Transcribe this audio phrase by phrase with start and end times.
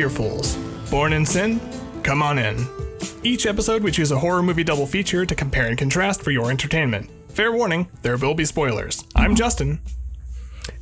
[0.00, 0.56] Earfuls.
[0.90, 1.60] Born in Sin?
[2.02, 2.66] Come on in.
[3.22, 6.50] Each episode, we choose a horror movie double feature to compare and contrast for your
[6.50, 7.10] entertainment.
[7.28, 9.04] Fair warning, there will be spoilers.
[9.14, 9.80] I'm Justin.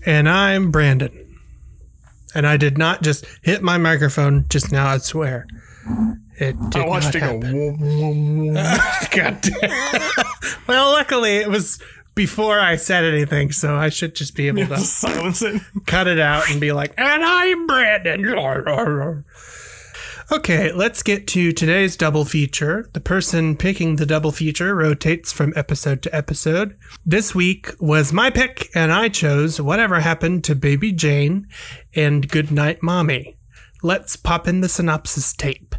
[0.06, 1.36] And I'm Brandon.
[2.32, 5.48] And I did not just hit my microphone just now, I swear.
[6.38, 7.40] It did I watched not it go.
[9.16, 10.00] God damn.
[10.68, 11.82] well, luckily it was
[12.18, 15.62] before I said anything, so I should just be able to Silence it.
[15.86, 19.24] cut it out and be like, and I'm Brandon.
[20.32, 22.90] Okay, let's get to today's double feature.
[22.92, 26.76] The person picking the double feature rotates from episode to episode.
[27.06, 31.46] This week was my pick, and I chose Whatever Happened to Baby Jane
[31.94, 33.36] and Goodnight Mommy.
[33.80, 35.76] Let's pop in the synopsis tape.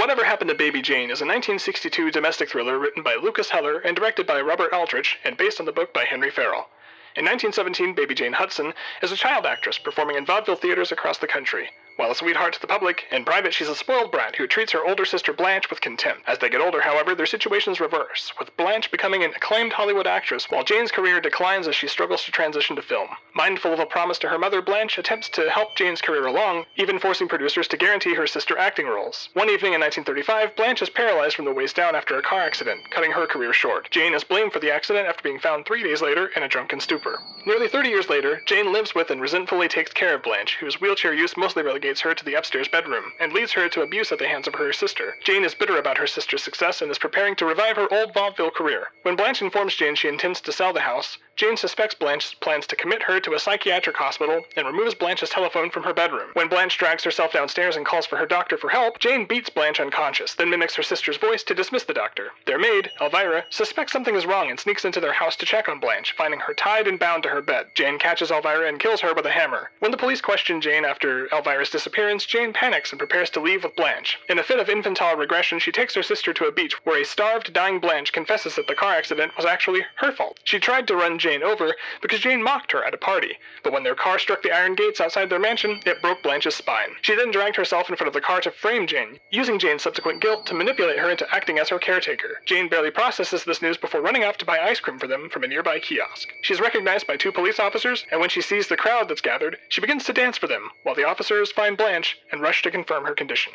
[0.00, 3.94] Whatever Happened to Baby Jane is a 1962 domestic thriller written by Lukas Heller and
[3.94, 6.70] directed by Robert Aldrich and based on the book by Henry Farrell.
[7.16, 11.26] In 1917, Baby Jane Hudson is a child actress performing in vaudeville theaters across the
[11.26, 11.68] country.
[12.00, 14.82] While a sweetheart to the public, in private she's a spoiled brat who treats her
[14.82, 16.26] older sister Blanche with contempt.
[16.26, 20.46] As they get older, however, their situations reverse, with Blanche becoming an acclaimed Hollywood actress
[20.48, 23.10] while Jane's career declines as she struggles to transition to film.
[23.34, 26.98] Mindful of a promise to her mother, Blanche attempts to help Jane's career along, even
[26.98, 29.28] forcing producers to guarantee her sister acting roles.
[29.34, 32.80] One evening in 1935, Blanche is paralyzed from the waist down after a car accident,
[32.90, 33.90] cutting her career short.
[33.90, 36.80] Jane is blamed for the accident after being found three days later in a drunken
[36.80, 37.18] stupor.
[37.44, 41.12] Nearly 30 years later, Jane lives with and resentfully takes care of Blanche, whose wheelchair
[41.12, 44.28] use mostly relegates her to the upstairs bedroom and leads her to abuse at the
[44.28, 45.16] hands of her sister.
[45.24, 48.52] Jane is bitter about her sister's success and is preparing to revive her old vaudeville
[48.52, 48.92] career.
[49.02, 52.76] When Blanche informs Jane she intends to sell the house, Jane suspects Blanche plans to
[52.76, 56.28] commit her to a psychiatric hospital and removes Blanche's telephone from her bedroom.
[56.34, 59.80] When Blanche drags herself downstairs and calls for her doctor for help, Jane beats Blanche
[59.80, 62.32] unconscious, then mimics her sister's voice to dismiss the doctor.
[62.44, 65.80] Their maid, Elvira, suspects something is wrong and sneaks into their house to check on
[65.80, 67.68] Blanche, finding her tied and bound to her bed.
[67.74, 69.70] Jane catches Elvira and kills her with a hammer.
[69.78, 73.76] When the police question Jane after Elvira's disappearance, Jane panics and prepares to leave with
[73.76, 74.18] Blanche.
[74.28, 77.04] In a fit of infantile regression, she takes her sister to a beach where a
[77.06, 80.38] starved, dying Blanche confesses that the car accident was actually her fault.
[80.44, 83.84] She tried to run Jane over because Jane mocked her at a party, but when
[83.84, 86.90] their car struck the iron gates outside their mansion, it broke Blanche's spine.
[87.02, 90.20] She then dragged herself in front of the car to frame Jane, using Jane's subsequent
[90.20, 92.40] guilt to manipulate her into acting as her caretaker.
[92.46, 95.44] Jane barely processes this news before running off to buy ice cream for them from
[95.44, 96.28] a nearby kiosk.
[96.42, 99.80] She's recognized by two police officers, and when she sees the crowd that's gathered, she
[99.80, 103.14] begins to dance for them, while the officers find Blanche and rush to confirm her
[103.14, 103.52] condition.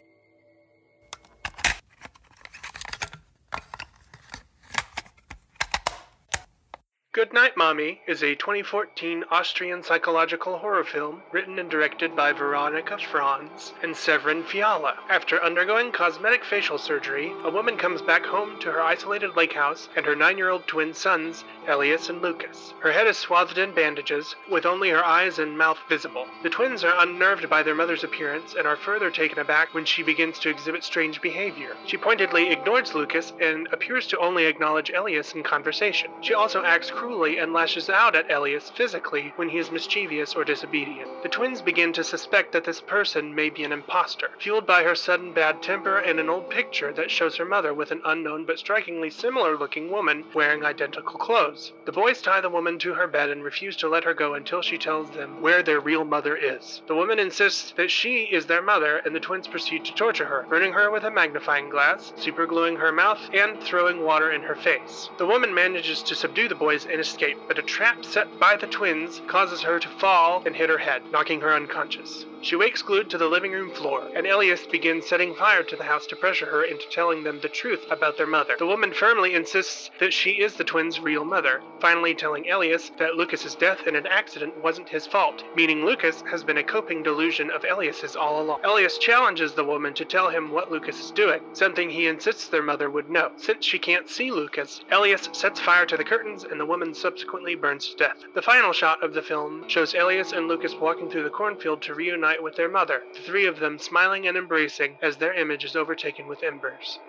[7.15, 12.97] Good Night Mommy is a 2014 Austrian psychological horror film written and directed by Veronika
[12.97, 14.97] Franz and Severin Fiala.
[15.07, 19.87] After undergoing cosmetic facial surgery, a woman comes back home to her isolated lake house
[19.95, 22.73] and her nine year old twin sons, Elias and Lucas.
[22.81, 26.27] Her head is swathed in bandages, with only her eyes and mouth visible.
[26.43, 30.03] The twins are unnerved by their mother's appearance and are further taken aback when she
[30.03, 31.77] begins to exhibit strange behavior.
[31.85, 36.11] She pointedly ignores Lucas and appears to only acknowledge Elias in conversation.
[36.19, 40.43] She also acts cruelly and lashes out at Elias physically when he is mischievous or
[40.43, 41.07] disobedient.
[41.21, 44.95] The twins begin to suspect that this person may be an impostor, fueled by her
[44.95, 48.57] sudden bad temper and an old picture that shows her mother with an unknown but
[48.57, 51.73] strikingly similar looking woman wearing identical clothes.
[51.85, 54.63] The boys tie the woman to her bed and refuse to let her go until
[54.63, 56.81] she tells them where their real mother is.
[56.87, 60.47] The woman insists that she is their mother, and the twins proceed to torture her,
[60.49, 65.11] burning her with a magnifying glass, supergluing her mouth, and throwing water in her face.
[65.19, 68.67] The woman manages to subdue the boys and escape, but a trap set by the
[68.67, 72.25] twins causes her to fall and hit her head, knocking her unconscious.
[72.41, 75.84] She wakes glued to the living room floor, and Elias begins setting fire to the
[75.84, 78.55] house to pressure her into telling them the truth about their mother.
[78.59, 83.16] The woman firmly insists that she is the twins' real mother, finally telling Elias that
[83.16, 87.49] Lucas's death in an accident wasn't his fault, meaning Lucas has been a coping delusion
[87.49, 88.59] of Elias's all along.
[88.64, 92.61] Elias challenges the woman to tell him what Lucas is doing, something he insists their
[92.61, 93.31] mother would know.
[93.37, 97.55] Since she can't see Lucas, Elias sets fire to the curtains and the woman subsequently
[97.55, 98.17] burns to death.
[98.34, 101.96] The final shot of the film shows Elias and Lucas walking through the cornfield to
[101.96, 105.76] reunite with their mother, the three of them smiling and embracing as their image is
[105.76, 106.99] overtaken with embers.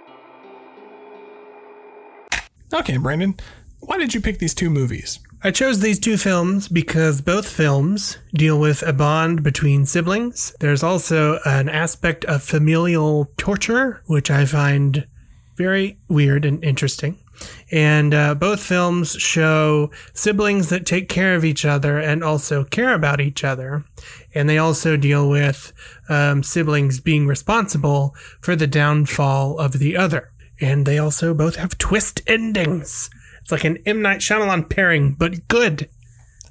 [2.73, 3.37] Okay, Brandon,
[3.81, 5.21] why did you pick these two movies?
[5.45, 10.55] I chose these two films because both films deal with a bond between siblings.
[10.61, 15.07] There's also an aspect of familial torture, which I find
[15.57, 17.19] very weird and interesting.
[17.71, 22.95] And uh, both films show siblings that take care of each other and also care
[22.95, 23.85] about each other.
[24.35, 25.73] And they also deal with
[26.09, 30.31] um, siblings being responsible for the downfall of the other.
[30.61, 33.11] And they also both have twist endings.
[33.43, 34.03] It's like an M.
[34.03, 35.89] Night Shyamalan pairing, but good.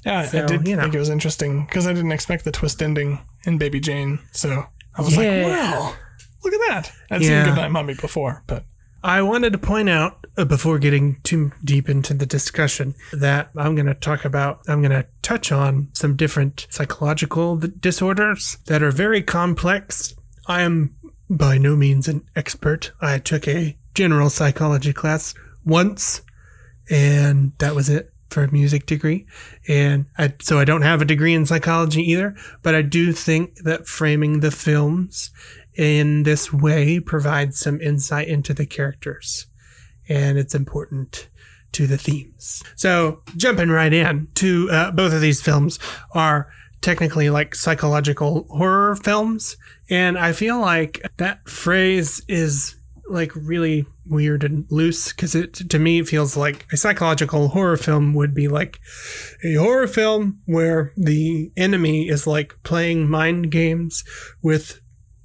[0.05, 0.83] Yeah, I did you know.
[0.83, 4.19] think it was interesting because I didn't expect the twist ending in Baby Jane.
[4.31, 4.65] So
[4.95, 5.95] I was like, wow,
[6.43, 6.91] look at that.
[7.09, 7.45] I'd seen Yeah.
[7.45, 8.63] Goodnight Mommy before, but
[9.05, 13.75] I wanted to point out uh, before getting too deep into the discussion that I'm
[13.75, 18.89] going to talk about, I'm going to touch on some different psychological disorders that are
[18.89, 20.15] very complex.
[20.47, 20.95] I am
[21.29, 22.93] by no means an expert.
[22.99, 26.23] I took a general psychology class once,
[26.89, 29.27] and that was it for a music degree.
[29.67, 33.57] And I, so I don't have a degree in psychology either, but I do think
[33.57, 35.29] that framing the films
[35.77, 39.47] in this way provides some insight into the characters
[40.07, 41.27] and it's important
[41.71, 42.63] to the themes.
[42.75, 45.77] So jumping right in to uh, both of these films
[46.13, 46.47] are
[46.85, 49.57] technically like psychological horror films
[49.89, 52.75] and i feel like that phrase is
[53.09, 58.13] like really weird and loose because it to me feels like a psychological horror film
[58.13, 58.79] would be like
[59.43, 64.03] a horror film where the enemy is like playing mind games
[64.43, 64.79] with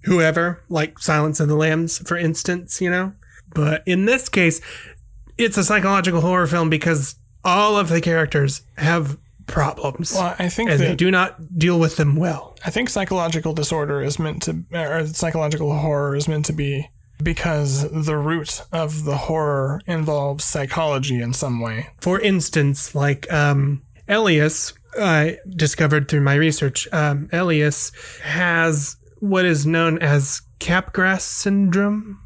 [0.05, 3.13] whoever, like Silence of the Lambs, for instance, you know?
[3.55, 4.61] But in this case,
[5.37, 10.71] it's a psychological horror film because all of the characters have problems well, I think
[10.71, 12.57] and they do not deal with them well.
[12.65, 16.89] I think psychological disorder is meant to, or psychological horror is meant to be
[17.23, 21.89] because the root of the horror involves psychology in some way.
[22.01, 27.93] For instance, like um, Elias, I discovered through my research, um, Elias
[28.23, 32.21] has what is known as Capgras syndrome,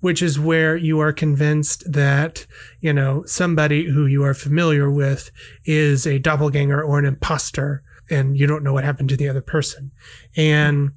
[0.00, 2.46] which is where you are convinced that,
[2.80, 5.30] you know, somebody who you are familiar with
[5.64, 9.40] is a doppelganger or an imposter, and you don't know what happened to the other
[9.40, 9.90] person.
[10.36, 10.92] And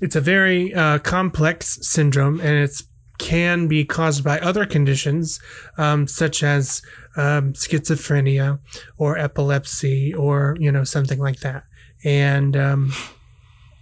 [0.00, 2.84] it's a very uh, complex syndrome, and it's
[3.18, 5.40] can be caused by other conditions,
[5.78, 6.82] um, such as
[7.16, 8.58] um, schizophrenia
[8.98, 11.64] or epilepsy or you know something like that.
[12.04, 12.92] And um,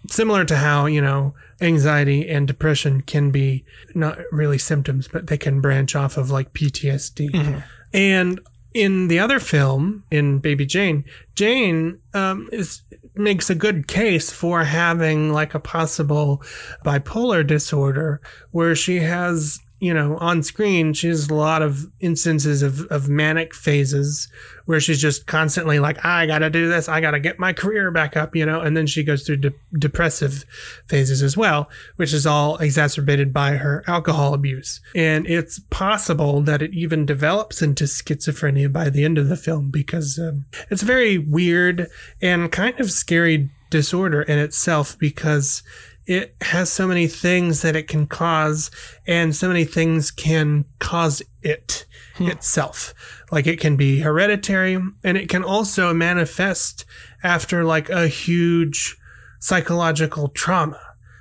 [0.08, 3.64] similar to how you know anxiety and depression can be
[3.94, 7.62] not really symptoms, but they can branch off of like PTSD.
[7.92, 8.40] And
[8.74, 11.04] in the other film, in Baby Jane,
[11.34, 12.82] Jane um, is
[13.14, 16.42] makes a good case for having like a possible
[16.84, 18.20] bipolar disorder
[18.50, 23.08] where she has you know on screen she has a lot of instances of, of
[23.08, 24.28] manic phases
[24.66, 26.88] where she's just constantly like i gotta do this.
[26.88, 28.60] I gotta get my career back up you know?
[28.60, 30.44] And then she goes through de- depressive
[30.86, 34.80] phases as well which is all exacerbated by her alcohol abuse.
[34.94, 39.70] And it's possible that it even develops into schizophrenia by the end of the film
[39.70, 41.88] because um, it's a very weird
[42.22, 45.62] and kind of scary disorder in itself because
[46.06, 48.70] it has so many things that it can cause
[49.06, 51.86] and so many things can cause it
[52.16, 52.28] hmm.
[52.28, 52.92] itself.
[53.30, 56.84] Like it can be hereditary and it can also manifest
[57.22, 58.96] after like a huge
[59.40, 60.80] psychological trauma.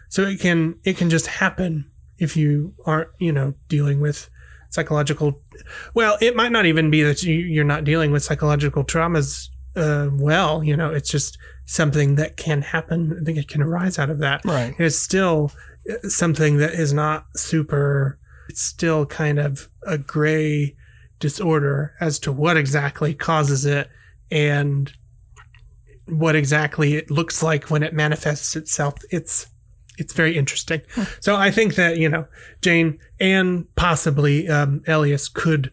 [0.10, 1.86] So it can it can just happen
[2.20, 4.30] if you aren't you know dealing with
[4.70, 5.40] psychological
[5.94, 10.10] well it might not even be that you, you're not dealing with psychological traumas uh,
[10.12, 14.10] well you know it's just something that can happen i think it can arise out
[14.10, 14.44] of that.
[14.46, 14.76] Right.
[14.78, 15.52] it's still
[15.90, 20.76] uh, something that is not super it's still kind of a gray
[21.20, 23.90] disorder as to what exactly causes it
[24.30, 24.92] and
[26.06, 28.96] what exactly it looks like when it manifests itself.
[29.10, 29.48] It's
[29.98, 30.82] it's very interesting.
[31.22, 32.26] So i think that you know
[32.62, 35.72] jane and possibly um, elias could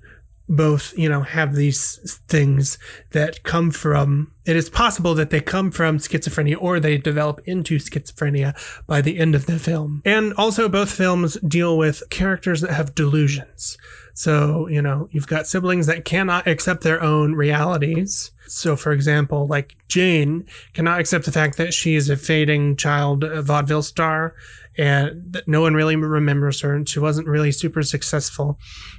[0.50, 2.76] both you know have these things
[3.12, 7.78] that come from it is possible that they come from schizophrenia or they develop into
[7.78, 10.02] schizophrenia by the end of the film.
[10.04, 13.78] And also both films deal with characters that have delusions.
[14.12, 18.33] So you know you've got siblings that cannot accept their own realities.
[18.49, 23.25] So for example like jane cannot accept the fact that she is a fading child
[23.25, 24.35] vaudeville star
[24.81, 28.59] and that no one really remembers her and she wasn't really super successful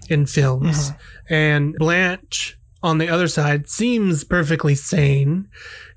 [0.09, 0.91] in films.
[0.91, 1.33] Mm-hmm.
[1.33, 5.47] And blanche on the other side seems perfectly sane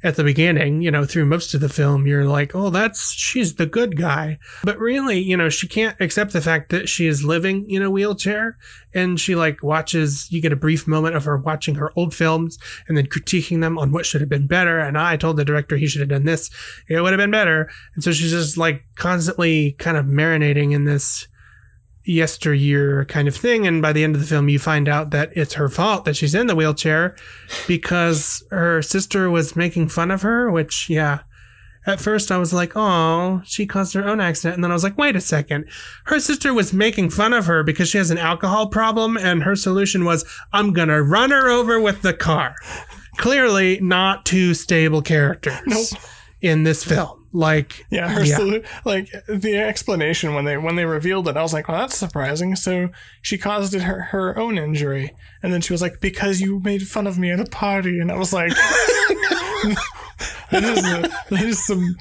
[0.04, 3.54] at the beginning you know through most of the film you're like oh that's she's
[3.54, 4.38] the good guy.
[4.62, 7.90] But really you know she can't accept the fact that she is living in a
[7.90, 8.56] wheelchair
[8.94, 12.58] and she like watches you get a brief moment of her watching her old films
[12.86, 15.76] and then critiquing them on what should have been better and i told the director
[15.76, 16.50] he should have done this
[16.88, 17.70] it would have been better.
[17.94, 21.26] And so she's just like constantly kind of marinating in this
[22.04, 23.66] yesteryear kind of thing.
[23.66, 26.16] And by the end of the film you find out that it's her fault that
[26.16, 27.16] she's in the wheelchair
[27.66, 31.20] because her sister was making fun of her which yeah.
[31.86, 34.54] At first i was like oh she caused her own accident.
[34.54, 35.66] And then i was like wait a second.
[36.06, 39.54] Her sister was making fun of her because she has an alcohol problem and her
[39.56, 42.54] solution was i'm gonna run her over with the car
[43.18, 46.00] clearly not two stable characters Nope.
[46.40, 47.23] in this film.
[47.36, 51.52] Like, Yeah, her solu- like the explanation when they when they revealed it, I was
[51.52, 52.90] like, "Well, that's surprising." So
[53.22, 55.12] she caused it her her own injury,
[55.42, 58.12] and then she was like, "Because you made fun of me at a party," and
[58.12, 58.52] I was like,
[60.50, 61.96] "That is a, that is some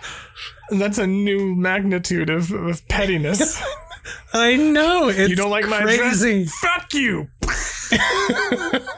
[0.69, 3.59] that's a new magnitude of, of pettiness."
[4.33, 6.43] I know it's you don't like my crazy.
[6.43, 6.53] dress?
[6.59, 7.29] Fuck you!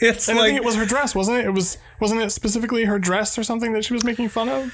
[0.00, 1.46] It's And I think it was her dress, wasn't it?
[1.46, 4.72] It was wasn't it specifically her dress or something that she was making fun of?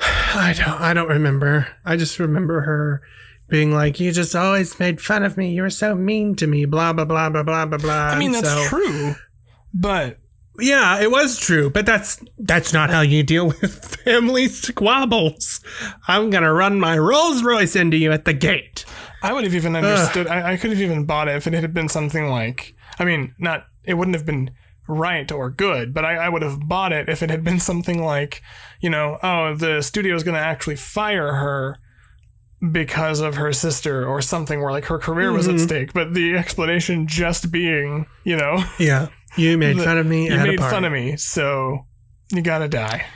[0.00, 1.68] I don't I don't remember.
[1.84, 3.02] I just remember her
[3.48, 5.52] being like, "You just always made fun of me.
[5.52, 8.08] You were so mean to me." Blah blah blah blah blah blah blah.
[8.08, 9.14] I mean, that's so- true,
[9.72, 10.18] but
[10.58, 15.60] Yeah, it was true, but that's that's not how you deal with family squabbles.
[16.08, 18.84] I'm gonna run my Rolls Royce into you at the gate.
[19.22, 20.26] I would have even understood.
[20.26, 22.74] I, I could have even bought it if it had been something like.
[22.98, 23.66] I mean, not.
[23.84, 24.50] It wouldn't have been
[24.88, 28.02] right or good, but I, I would have bought it if it had been something
[28.02, 28.42] like,
[28.80, 31.78] you know, oh, the studio is going to actually fire her
[32.72, 35.64] because of her sister or something where like her career was at mm-hmm.
[35.64, 35.92] stake.
[35.92, 40.28] But the explanation just being, you know, Yeah, you made fun of me.
[40.28, 41.86] you made fun of me, so
[42.30, 43.06] you gotta die.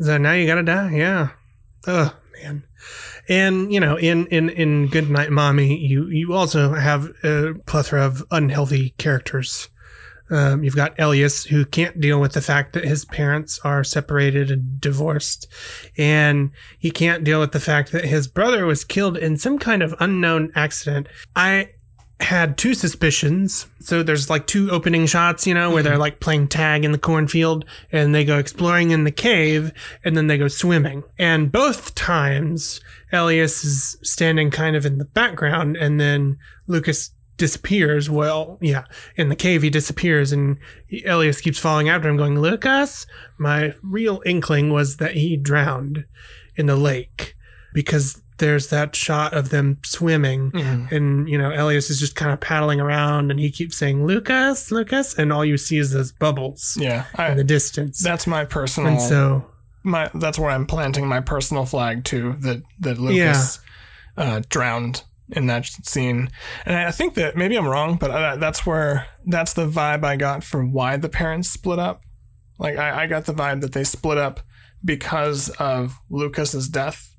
[0.00, 0.94] So now you gotta die.
[0.94, 1.28] Yeah.
[1.86, 2.64] Oh man.
[3.28, 8.04] And you know, in in in Good Night Mommy, you you also have a plethora
[8.04, 9.68] of unhealthy characters.
[10.30, 14.50] Um, you've got Elias, who can't deal with the fact that his parents are separated
[14.50, 15.46] and divorced,
[15.96, 19.82] and he can't deal with the fact that his brother was killed in some kind
[19.82, 21.06] of unknown accident.
[21.34, 21.70] I
[22.20, 23.66] had two suspicions.
[23.80, 26.98] So there's like two opening shots, you know, where they're like playing tag in the
[26.98, 29.72] cornfield and they go exploring in the cave
[30.04, 31.04] and then they go swimming.
[31.18, 32.80] And both times,
[33.12, 38.10] Elias is standing kind of in the background and then Lucas disappears.
[38.10, 38.84] Well, yeah,
[39.16, 40.58] in the cave he disappears and
[41.06, 43.06] Elias keeps following after him going, Lucas?
[43.38, 46.04] My real inkling was that he drowned
[46.56, 47.34] in the lake
[47.72, 50.52] because there's that shot of them swimming
[50.92, 54.70] and you know Elias is just kind of paddling around and he keeps saying Lucas
[54.70, 58.44] Lucas and all you see is those bubbles Yeah, I, in the distance that's my
[58.44, 58.92] personal.
[58.92, 59.44] and so
[59.82, 62.34] my that's where I'm planting my personal flag too.
[62.40, 63.58] That that Lucas
[64.16, 66.30] uh, drowned in that scene,
[66.64, 70.16] and I think that maybe I'm wrong, but uh, that's where that's the vibe I
[70.16, 72.02] got for why the parents split up.
[72.58, 74.40] Like I, I got the vibe that they split up
[74.84, 77.14] because of Lucas's death,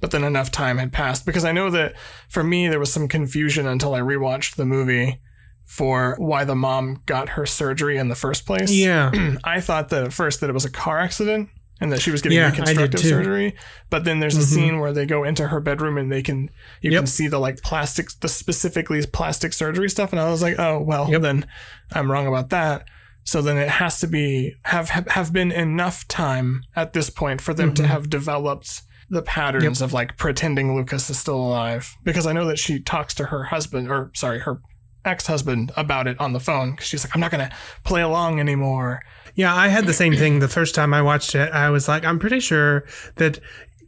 [0.00, 1.26] but then enough time had passed.
[1.26, 1.94] Because I know that
[2.28, 5.20] for me there was some confusion until I rewatched the movie
[5.64, 8.70] for why the mom got her surgery in the first place.
[8.70, 9.10] yeah
[9.44, 11.48] I thought that at first that it was a car accident
[11.82, 13.54] and that she was getting Yeah, reconstructive surgery.
[13.90, 14.44] But then there's a Mhm.
[14.54, 16.48] scene where they go into her bedroom and they can
[16.80, 17.00] you Yep.
[17.00, 20.80] can see the like plastic the specifically plastic surgery stuff and I was like, "Oh,
[20.80, 21.22] well, Yep.
[21.22, 21.46] then
[21.92, 22.84] I'm wrong about that."
[23.24, 27.54] So then it has to be have have been enough time at this point for
[27.54, 27.86] them to Mhm.
[27.86, 32.58] have developed the patterns of like pretending Lucas is still alive because I know that
[32.58, 34.60] she talks to her husband or sorry, her
[35.04, 38.38] ex-husband about it on the phone cuz she's like, "I'm not going to play along
[38.40, 39.02] anymore."
[39.34, 42.04] Yeah I had the same thing the first time I watched it I was like
[42.04, 42.84] I'm pretty sure
[43.16, 43.38] that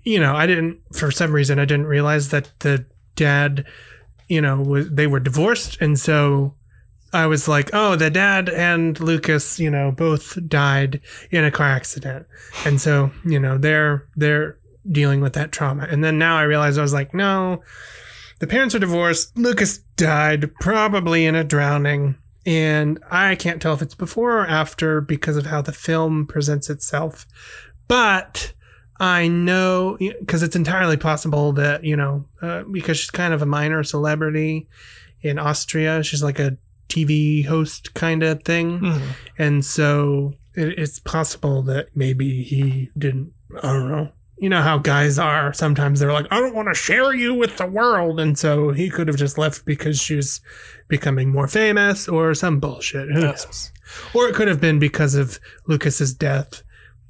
[0.02, 2.84] you know I didn't for some reason I didn't realize that the
[3.16, 3.66] dad
[4.28, 6.54] you know was, they were divorced and so
[7.14, 11.68] I was like, oh, the dad and Lucas, you know, both died in a car
[11.68, 12.26] accident,
[12.66, 14.58] and so you know they're they're
[14.90, 15.86] dealing with that trauma.
[15.88, 17.62] And then now I realized I was like, no,
[18.40, 19.36] the parents are divorced.
[19.38, 25.00] Lucas died probably in a drowning, and I can't tell if it's before or after
[25.00, 27.26] because of how the film presents itself,
[27.88, 28.52] but.
[29.00, 33.46] I know because it's entirely possible that you know uh, because she's kind of a
[33.46, 34.68] minor celebrity
[35.20, 36.04] in Austria.
[36.04, 36.58] She's like a
[36.88, 38.80] TV host kind of thing.
[39.38, 43.32] And so it, it's possible that maybe he didn't,
[43.62, 44.12] I don't know.
[44.36, 45.52] You know how guys are.
[45.52, 48.18] Sometimes they're like, I don't want to share you with the world.
[48.18, 50.40] And so he could have just left because she was
[50.88, 53.10] becoming more famous or some bullshit.
[53.10, 53.70] Who knows?
[54.12, 56.62] Or it could have been because of Lucas's death.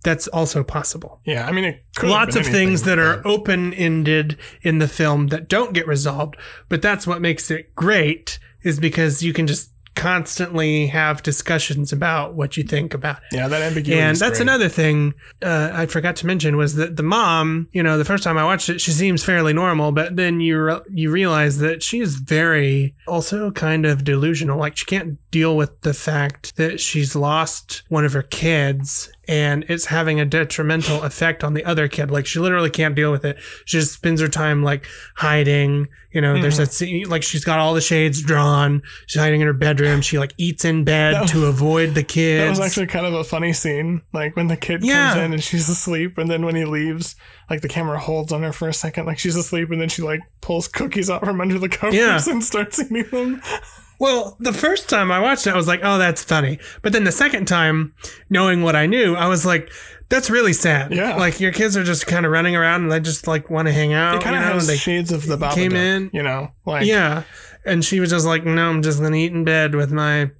[0.03, 3.27] That's also possible Yeah, I mean, it could have lots of things that are but-
[3.27, 6.37] open ended in the film that don't get resolved
[6.69, 12.35] but that's what makes it great is because you can just constantly have discussions about
[12.35, 14.01] what you think about it Yeah, that ambiguity.
[14.01, 14.43] and that's great.
[14.43, 18.23] another thing uh, I forgot to mention was that the mom, you know, the first
[18.25, 21.83] time I watched it, she seems fairly normal, but then you re- you realize that
[21.83, 24.59] she is very also kind of delusional.
[24.59, 29.65] Like she can't deal with the fact that she's lost one of her kids and
[29.69, 32.11] it's having a detrimental effect on the other kid.
[32.11, 33.39] Like she literally can't deal with it.
[33.65, 35.89] She just spends her time like hiding.
[36.13, 36.65] You know, there's mm-hmm.
[36.65, 38.83] that scene like she's got all the shades drawn.
[39.07, 40.01] She's hiding in her bedroom.
[40.01, 42.59] She like eats in bed That- to avoid the kids.
[42.59, 44.03] That was actually kind of a funny scene.
[44.13, 45.15] Like when the kid Yeah.
[45.15, 47.17] comes in and she's asleep, and then when he leaves,
[47.51, 50.03] like the camera holds on her for a second, like she's asleep, and then she
[50.03, 52.21] like pulls cookies out from under the covers Yeah.
[52.27, 53.43] and starts eating them.
[53.99, 57.05] Well, the first time I watched it, I was like, "Oh, that's funny." But then
[57.05, 57.95] the second time,
[58.29, 59.71] knowing what I knew, I was like,
[60.09, 61.17] "That's really sad." Yeah.
[61.17, 63.73] like your kids are just kind of running around and they just like want to
[63.73, 64.17] hang out.
[64.17, 66.51] It kind you of know, has they shades of the Babadook, came in- you know,
[66.67, 67.23] like yeah,
[67.65, 70.31] and she was just like, "No, I'm just gonna eat in bed with my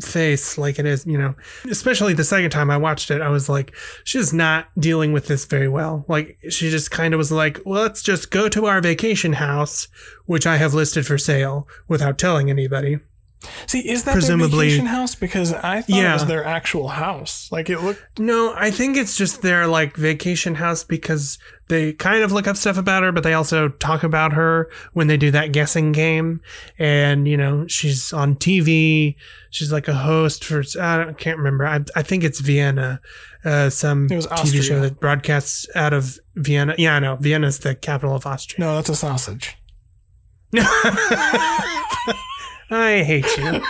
[0.00, 1.34] face like it is." You know,
[1.70, 3.74] especially the second time I watched it, I was like,
[4.04, 7.82] "She's not dealing with this very well." Like she just kind of was like, well,
[7.82, 9.88] "Let's just go to our vacation house."
[10.26, 12.98] Which I have listed for sale without telling anybody.
[13.66, 15.14] See, is that Presumably- their vacation house?
[15.14, 17.48] Because I thought it was their actual house.
[17.52, 18.18] Like it looked.
[18.18, 22.56] No, I think it's just their like vacation house because they kind of look up
[22.56, 26.40] stuff about her, but they also talk about her when they do that guessing game.
[26.78, 29.16] And you know, she's on TV.
[29.50, 31.66] She's like a host for I don't- can't remember.
[31.66, 33.00] I, I think it's Vienna,
[33.44, 36.74] uh, some It TV show that broadcasts out of Vienna.
[36.76, 38.60] Yeah, I know Vienna's the capital of Austria.
[38.66, 39.56] No, that's a sausage.
[42.70, 43.62] I hate you.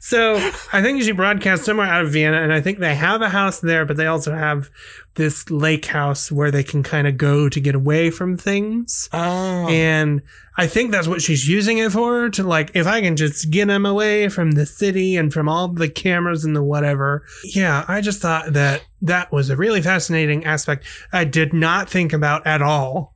[0.00, 0.36] so
[0.72, 3.60] I think she broadcasts somewhere out of Vienna, and I think they have a house
[3.60, 4.70] there, but they also have
[5.14, 9.08] this lake house where they can kind of go to get away from things.
[9.12, 10.22] Oh, And
[10.56, 13.68] I think that's what she's using it for to like, if I can just get
[13.68, 17.24] them away from the city and from all the cameras and the whatever.
[17.44, 22.12] Yeah, I just thought that that was a really fascinating aspect I did not think
[22.12, 23.14] about at all.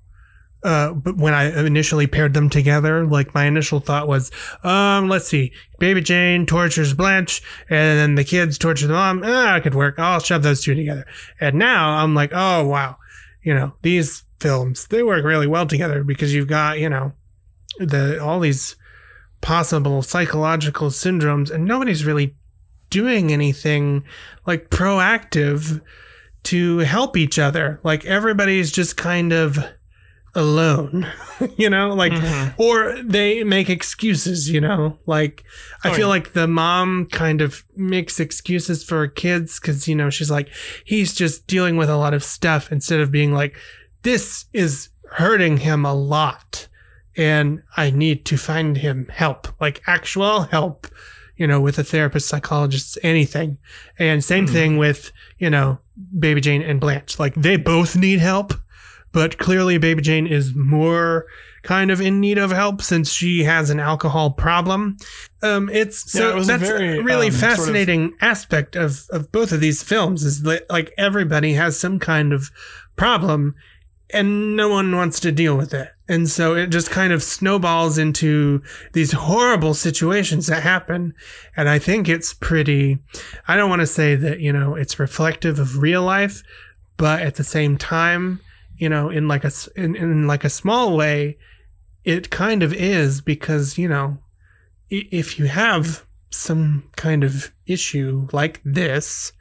[0.66, 4.30] Uh, but when I initially paired them together, like my initial thought was,
[4.64, 9.22] um, let's see, Baby Jane tortures Blanche, and then the kids torture the mom.
[9.24, 9.98] Ah, it could work.
[9.98, 11.06] I'll shove those two together.
[11.40, 12.96] And now I'm like, oh wow,
[13.42, 17.12] you know, these films they work really well together because you've got you know
[17.78, 18.76] the all these
[19.40, 22.34] possible psychological syndromes and nobody's really
[22.90, 24.04] doing anything
[24.46, 25.80] like proactive
[26.42, 29.58] to help each other like everybody's just kind of
[30.36, 31.06] alone
[31.56, 32.60] you know like Mm-hmm.
[32.62, 35.42] or they make excuses you know like
[35.82, 36.06] i Oh, feel yeah.
[36.16, 40.48] like the mom kind of makes excuses for her kids because you know she's like
[40.84, 43.56] he's just dealing with a lot of stuff instead of being like
[44.02, 46.68] this is hurting him a lot
[47.16, 50.86] and i need to find him help like actual help
[51.36, 53.58] you know with a therapist psychologist anything
[53.98, 55.78] and same thing with you know
[56.18, 58.52] baby jane and blanche like they both need help
[59.16, 61.24] but clearly baby jane is more
[61.62, 64.96] kind of in need of help since she has an alcohol problem
[65.42, 68.12] um it's Yeah, so it was a that's very, a really um, sort of- fascinating
[68.20, 72.50] aspect of of both of these films is that like everybody has some kind of
[72.94, 73.54] problem
[74.10, 75.88] and no one wants to deal with it.
[76.08, 81.12] And so it just kind of snowballs into these horrible situations that happen.
[81.56, 82.98] And I think it's pretty,
[83.48, 86.44] I don't want to say that, you know, it's reflective of real life,
[86.96, 88.38] but at the same time,
[88.76, 91.38] you know, in like a, in, in like a small way,
[92.04, 94.18] it kind of is because, you know,
[94.90, 99.32] if you have some kind of issue like this,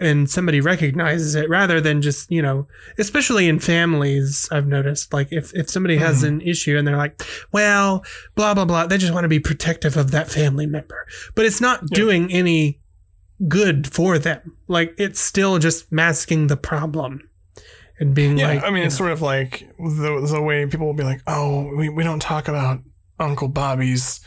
[0.00, 2.66] and somebody recognizes it rather than just you know
[2.98, 6.40] especially in families i've noticed like if, if somebody has mm-hmm.
[6.40, 7.22] an issue and they're like
[7.52, 8.02] well
[8.34, 11.06] blah blah blah they just want to be protective of that family member.
[11.34, 12.78] But it's not doing any
[13.48, 14.56] good for them.
[14.68, 17.28] Like it's still just masking the problem
[17.98, 18.48] and being yeah.
[18.48, 21.20] like I mean, it's know, sort of like the the way people will be like,
[21.26, 22.80] "Oh, we, we don't talk about
[23.18, 24.20] Uncle Bobby's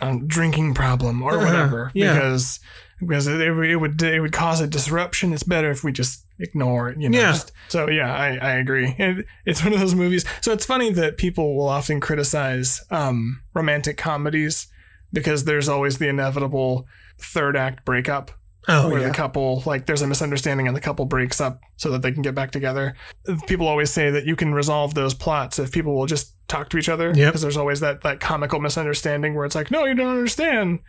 [0.00, 2.14] um, drinking problem or Uh-huh, whatever yeah.
[2.14, 2.60] because
[2.98, 5.32] because it, it, would- it would cause a disruption.
[5.32, 7.00] It's better if we just ignore it.
[7.00, 7.18] You know.
[7.18, 7.32] Yeah.
[7.32, 8.94] Just- so yeah, I, I agree.
[8.98, 10.24] And it's one of those movies.
[10.40, 14.66] So it's funny that people will often criticize um, romantic comedies
[15.12, 16.86] because there's always the inevitable
[17.18, 18.30] third act breakup
[18.68, 21.90] oh where yeah the couple like there's a misunderstanding and the couple breaks up so
[21.90, 22.94] that they can get back together.
[23.46, 26.78] People always say that you can resolve those plots if people will just talk to
[26.78, 27.28] each other Yep.
[27.28, 30.80] because there's always that that comical misunderstanding where it's like no you don't understand.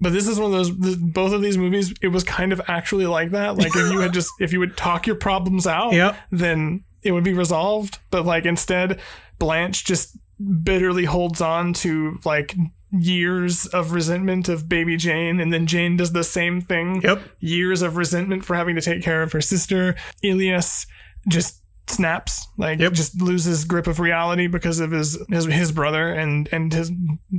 [0.00, 2.60] But this is one of those th- both of these movies it was kind of
[2.68, 5.92] actually like that like if you had just if you would talk your problems out
[5.92, 6.16] Yep.
[6.30, 9.00] then it would be resolved but like instead
[9.40, 10.16] Blanche just
[10.62, 12.54] bitterly holds on to like
[12.90, 17.82] years of resentment of baby Jane and then Jane does the same thing yep years
[17.82, 19.94] of resentment for having to take care of her sister.
[20.24, 20.86] Elias
[21.28, 22.92] just snaps, like Yep.
[22.92, 26.90] just loses grip of reality because of his his his brother and and his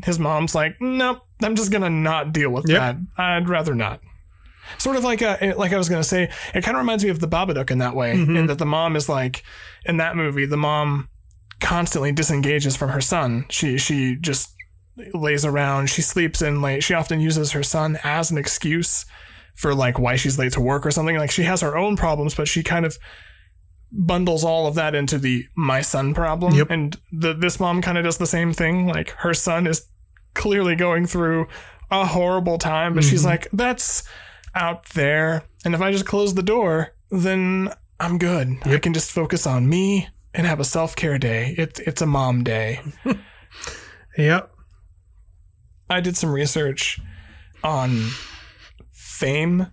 [0.03, 2.79] his mom's like, nope, I'm just gonna not deal with Yep.
[2.79, 3.21] that.
[3.21, 4.01] I'd rather not.
[4.77, 7.19] Sort of like a, like I was gonna say, it kind of reminds me of
[7.19, 8.35] the Babadook in that way, mm-hmm.
[8.35, 9.43] in that the mom is like
[9.85, 11.09] in that movie, the mom
[11.59, 13.45] constantly disengages from her son.
[13.49, 14.53] She she just
[15.13, 15.89] lays around.
[15.89, 16.83] She sleeps in late.
[16.83, 19.05] She often uses her son as an excuse
[19.55, 21.17] for like why she's late to work or something.
[21.17, 22.97] Like she has her own problems, but she kind of
[23.91, 26.53] bundles all of that into the my son problem.
[26.53, 26.69] Yep.
[26.69, 28.87] And the this mom kind of does the same thing.
[28.87, 29.85] Like her son is
[30.33, 31.47] clearly going through
[31.91, 33.29] a horrible time, but she's mm-hmm.
[33.29, 34.03] like, that's
[34.53, 35.43] out there.
[35.65, 38.57] And if I just close the door, then I'm good.
[38.63, 41.55] I can just focus on me and have a self care day.
[41.57, 42.81] It's it's a mom day.
[44.17, 44.51] Yep.
[45.89, 46.99] I did some research
[47.63, 48.09] on
[48.91, 49.67] fame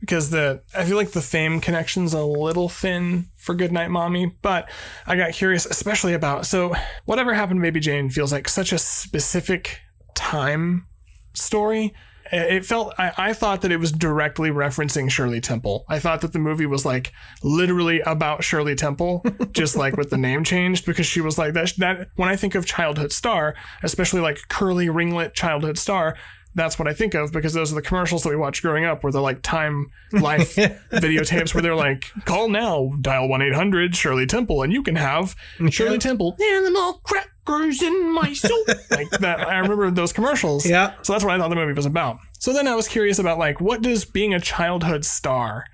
[0.00, 4.68] because the I feel like the fame connection's a little thin for Goodnight Mommy, but
[5.06, 6.74] I got curious, especially about so
[7.04, 9.80] whatever happened to Baby Jane feels like such a specific
[10.14, 10.86] time
[11.34, 11.94] story.
[12.32, 15.84] It felt I, I thought that it was directly referencing Shirley Temple.
[15.88, 17.12] I thought that the movie was like
[17.42, 21.72] literally about Shirley Temple, just like with the name changed because she was like that.
[21.78, 26.16] That when I think of childhood star, especially like curly ringlet childhood star,
[26.58, 29.02] that's what I think of because those are the commercials that we watched growing up,
[29.02, 30.56] where they're like time life
[30.92, 34.96] videotapes where they're like, call now, dial one eight hundred Shirley Temple, and you can
[34.96, 35.34] have
[35.70, 38.68] Shirley Temple animal crackers in my soup.
[38.90, 40.66] like that, I remember those commercials.
[40.66, 40.94] Yeah.
[41.02, 42.18] So that's what I thought the movie was about.
[42.38, 45.64] So then I was curious about like, what does being a childhood star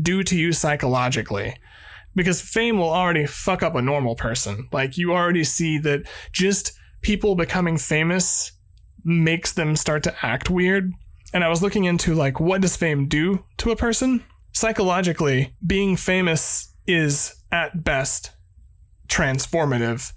[0.00, 1.56] do to you psychologically?
[2.14, 4.68] Because fame will already fuck up a normal person.
[4.72, 6.72] Like you already see that just
[7.02, 8.52] people becoming famous
[9.06, 10.92] makes them start to act weird.
[11.32, 14.24] And I was looking into like what does fame do to a person?
[14.52, 18.30] Psychologically, being famous is at best
[19.08, 20.12] transformative,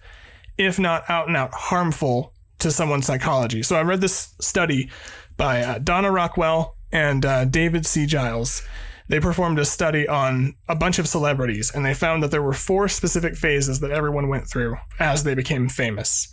[0.58, 3.64] if not out and out harmful to someone's psychology.
[3.64, 4.90] So I read this study
[5.38, 8.06] by uh, Donna Rockwell and uh, David C.
[8.06, 8.62] Giles.
[9.08, 12.54] They performed a study on a bunch of celebrities, and they found that there were
[12.54, 16.32] four specific phases that everyone went through as they became famous.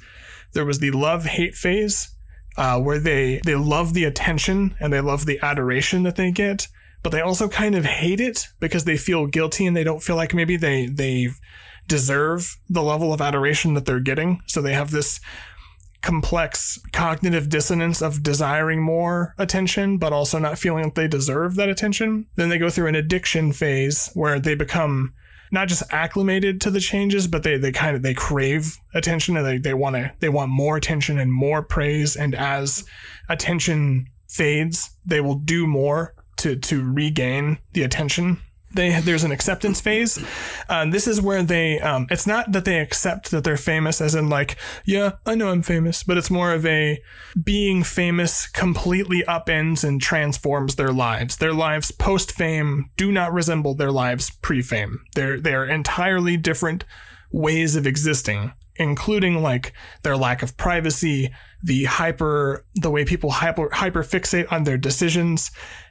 [0.52, 2.10] There was the love hate phase,
[2.56, 6.68] uh, where they they love the attention and they love the adoration that they get,
[7.02, 10.16] but they also kind of hate it because they feel guilty and they don't feel
[10.16, 11.28] like maybe they they
[11.88, 14.40] deserve the level of adoration that they're getting.
[14.46, 15.20] So they have this
[16.02, 21.68] complex cognitive dissonance of desiring more attention, but also not feeling that they deserve that
[21.68, 22.26] attention.
[22.36, 25.14] Then they go through an addiction phase where they become
[25.56, 29.46] not just acclimated to the changes, but they, they kind of they crave attention and
[29.46, 32.14] they, they want to they want more attention and more praise.
[32.14, 32.84] And as
[33.30, 38.36] attention fades, they will do more to to regain the attention.
[38.76, 40.22] They, there's an acceptance phase.
[40.68, 44.14] Uh, this is where they, um, it's not that they accept that they're famous, as
[44.14, 47.00] in, like, yeah, I know I'm famous, but it's more of a
[47.42, 51.36] being famous completely upends and transforms their lives.
[51.36, 55.00] Their lives post fame do not resemble their lives pre fame.
[55.14, 56.84] They're, they're entirely different
[57.32, 61.30] ways of existing, including like their lack of privacy,
[61.62, 65.50] the hyper, the way people hyper, hyper fixate on their decisions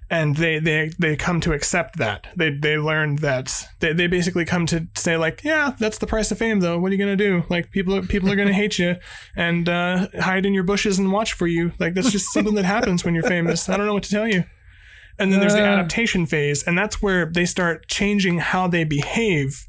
[0.09, 2.27] and they they they come to accept that.
[2.35, 6.31] They they learn that they, they basically come to say like yeah that's the price
[6.31, 6.79] of fame though.
[6.79, 7.43] What are you gonna do?
[7.49, 8.97] Like people people are gonna hate you
[9.35, 11.73] and uh, hide in your bushes and watch for you.
[11.79, 13.67] Like that's just something that happens when you're famous.
[13.67, 14.43] I don't know what to tell you.
[15.17, 19.65] And then there's the adaptation phase and that's where they start changing how they behave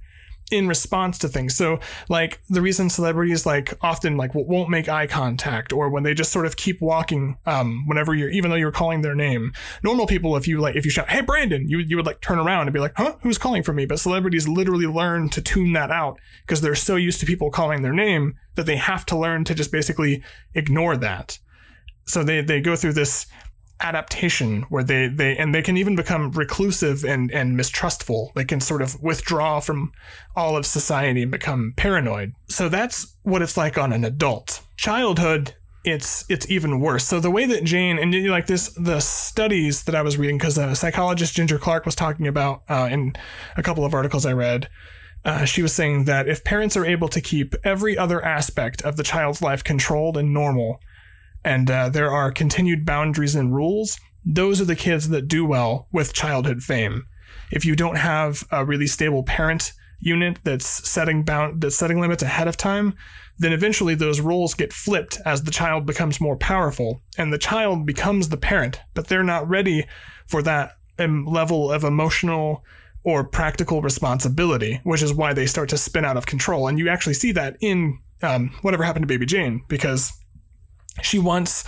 [0.51, 1.57] in response to things.
[1.57, 6.15] So like the reason celebrities like often like won't make eye contact or when they
[6.15, 9.53] just sort of keep walking um whenever you're even though you're calling their name.
[9.83, 12.39] Normal people if you like if you shout, "Hey Brandon," you you would like turn
[12.39, 13.17] around and be like, "Huh?
[13.23, 16.97] Who's calling for me?" But celebrities literally learn to tune that out because they're so
[16.97, 20.23] used to people calling their name that they have to learn to just basically
[20.55, 21.39] ignore that.
[22.07, 23.27] So they they go through this
[23.81, 28.33] adaptation where they they and they can even become reclusive and and mistrustful.
[28.35, 29.93] They can sort of withdraw from
[30.35, 32.33] all of society and become paranoid.
[32.49, 34.63] So that's what it's like on an adult.
[34.77, 35.55] Childhood
[35.87, 37.05] it's it's even worse.
[37.05, 40.59] So the way that jane and like this the studies that i was reading because
[40.59, 43.15] uh, psychologist ginger clark was talking about uh, in
[43.57, 44.69] a couple of articles i read
[45.25, 48.97] uh, she was saying that if parents are able to keep every other aspect of
[48.97, 50.81] the child's life controlled and normal
[51.47, 55.87] and uh, there are continued boundaries and rules, those are the kids that do well
[55.93, 57.05] with childhood fame.
[57.53, 62.25] If you don't have a really stable parent unit that's setting bound that's setting limits
[62.25, 62.95] ahead of time,
[63.39, 67.87] then eventually those roles get flipped as the child becomes more powerful and the child
[67.87, 69.87] becomes the parent, but they're not ready
[70.27, 72.65] for that um, level of emotional
[73.05, 76.67] or practical responsibility, which is why they start to spin out of control.
[76.67, 80.13] And you actually see that in um, whatever happened to Baby Jane, because
[81.03, 81.65] she wants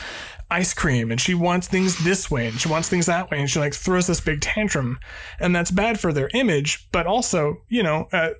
[0.50, 3.50] ice cream and she wants things this way and she wants things that way and
[3.50, 4.98] she like throws this big tantrum
[5.38, 8.30] and that's bad for their image but also you know uh,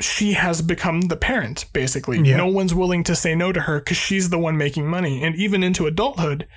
[0.00, 2.36] she has become the parent basically Yeah.
[2.38, 5.36] no one's willing to say no to her because she's the one making money and
[5.36, 6.48] even into adulthood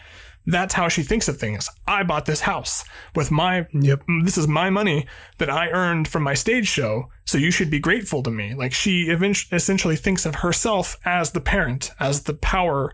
[0.47, 2.84] that's how she thinks of things i bought this house
[3.15, 4.01] with my Yep.
[4.23, 5.05] this is my money
[5.38, 8.53] that I earned from my stage show, so you should be grateful to me.
[8.53, 12.93] Like she event- essentially thinks of herself as the parent, as the power,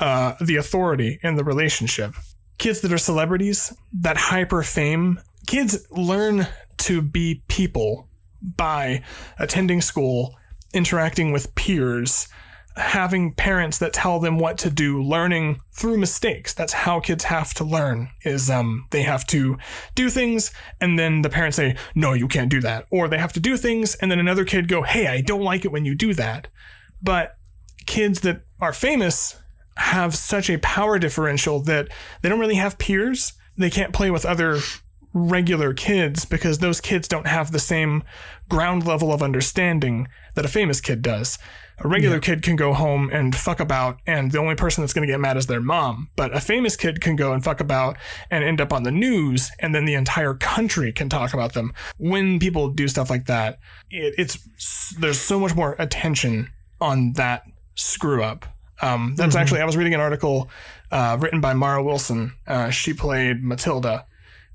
[0.00, 2.14] uh, the authority in the relationship.
[2.58, 8.08] Kids that are celebrities, that hyper fame, kids learn to be people
[8.42, 9.02] by
[9.38, 10.34] attending school,
[10.72, 12.28] interacting with peers,
[12.76, 16.54] having parents that tell them what to do, learning through mistakes.
[16.54, 19.58] That's how kids have to learn is um they have to
[19.94, 23.32] do things and then the parents say, "No, you can't do that." Or they have
[23.34, 25.94] to do things and then another kid go, "Hey, I don't like it when you
[25.94, 26.48] do that."
[27.02, 27.34] But
[27.86, 29.36] kids that are famous
[29.76, 31.88] have such a power differential that
[32.22, 33.32] they don't really have peers.
[33.56, 34.58] They can't play with other
[35.12, 38.04] regular kids because those kids don't have the same
[38.48, 41.38] ground level of understanding that a famous kid does.
[41.82, 45.06] A regular kid can go home and fuck about, and the only person that's going
[45.06, 46.10] to get mad is their mom.
[46.14, 47.96] But a famous kid can go and fuck about
[48.30, 51.72] and end up on the news, and then the entire country can talk about them.
[51.96, 56.50] When people do stuff like that, it, it's there's so much more attention
[56.82, 57.44] on that
[57.76, 58.44] screw up.
[58.82, 60.48] Um, that's actually I was reading an article
[60.90, 62.32] uh, written by Mara Wilson.
[62.46, 64.06] Uh, she played Matilda,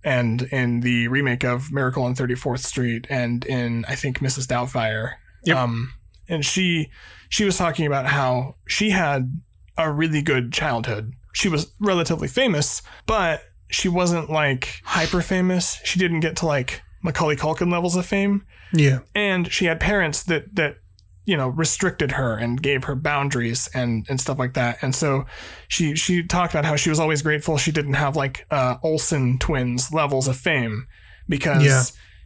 [0.03, 4.47] and in the remake of Miracle on 34th Street, and in I think Mrs.
[4.47, 5.13] Doubtfire.
[5.43, 5.57] Yep.
[5.57, 5.93] Um,
[6.27, 6.89] and she
[7.29, 9.31] she was talking about how she had
[9.77, 11.13] a really good childhood.
[11.33, 15.79] She was relatively famous, but she wasn't like hyper famous.
[15.83, 18.99] She didn't get to like Macaulay Culkin levels of fame Yeah.
[19.13, 20.77] and she had parents that that
[21.25, 24.77] you know restricted her and gave her boundaries and and stuff like that.
[24.81, 25.25] And so
[25.67, 29.37] she she talked about how she was always grateful she didn't have like uh olsen
[29.39, 30.85] twins levels of fame
[31.27, 31.83] because Yeah.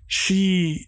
[0.08, 0.86] she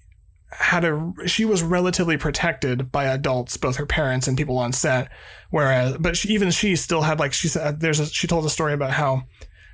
[0.60, 5.10] had a she was relatively protected by adults both her parents and people on set.
[5.50, 8.50] Whereas but she, even she still had like she said there's a, she told a
[8.50, 9.24] story about how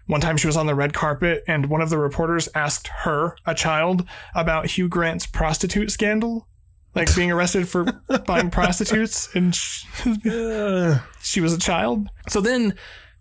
[0.06, 3.36] one time she was on the red carpet and one of the reporters asked her,
[3.46, 6.48] a child, about Hugh Grant's prostitute scandal,
[6.96, 7.86] like being arrested for
[8.26, 9.86] buying prostitutes, and sh-
[10.26, 12.08] Uh, she was a child.
[12.28, 12.76] So then,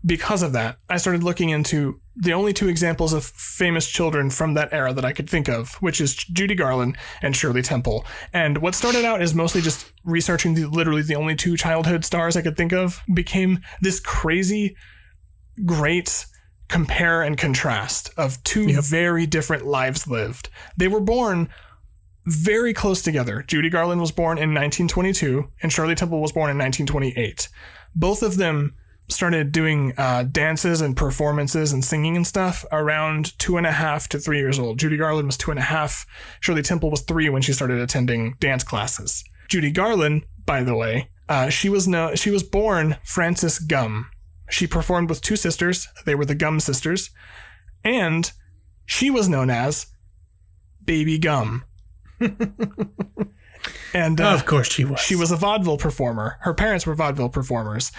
[0.04, 4.54] because of that, I started looking into the only two examples of famous children from
[4.54, 8.06] that era that I could think of, which is Judy Garland and Shirley Temple.
[8.32, 12.36] And what started out as mostly just researching the literally the only two childhood stars
[12.36, 14.76] I could think of became this crazy,
[15.66, 16.24] great
[16.68, 20.48] compare and contrast of two very different lives lived.
[20.76, 21.48] They were born
[22.26, 23.44] very close together.
[23.46, 27.48] Judy Garland was born in 1922, and Shirley Temple was born in 1928.
[27.94, 28.74] Both of them
[29.08, 34.08] started doing uh, dances and performances and singing and stuff around two and a half
[34.08, 34.80] to three years old.
[34.80, 36.04] Judy Garland was two and a half.
[36.40, 39.24] Shirley Temple was three when she started attending dance classes.
[39.48, 44.06] Judy Garland, by the way, uh, she was no, she was born Frances Gumm.
[44.50, 45.88] She performed with two sisters.
[46.04, 47.10] They were the Gumm sisters,
[47.84, 48.32] and
[48.84, 49.86] she was known as
[50.84, 51.62] Baby Gumm.
[53.94, 55.00] And uh, of course she was.
[55.00, 56.36] she was a vaudeville performer.
[56.40, 57.92] Her parents were vaudeville performers.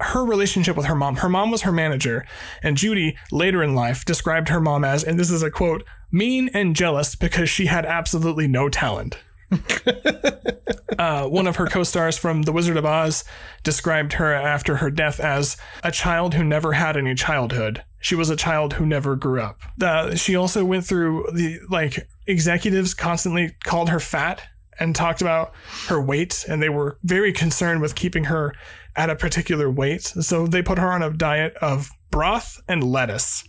[0.00, 2.26] Her relationship with her mom, her mom was her manager,
[2.62, 6.50] and Judy later in life described her mom as, and this is a quote, mean
[6.54, 9.18] and jealous because she had absolutely no talent.
[10.98, 13.24] uh, one of her co-stars from The Wizard of Oz
[13.62, 17.82] described her after her death as a child who never had any childhood.
[18.04, 19.60] She was a child who never grew up.
[19.80, 24.42] Uh, she also went through the like executives constantly called her fat
[24.78, 25.54] and talked about
[25.86, 28.54] her weight, and they were very concerned with keeping her
[28.94, 30.02] at a particular weight.
[30.02, 33.42] So they put her on a diet of broth and lettuce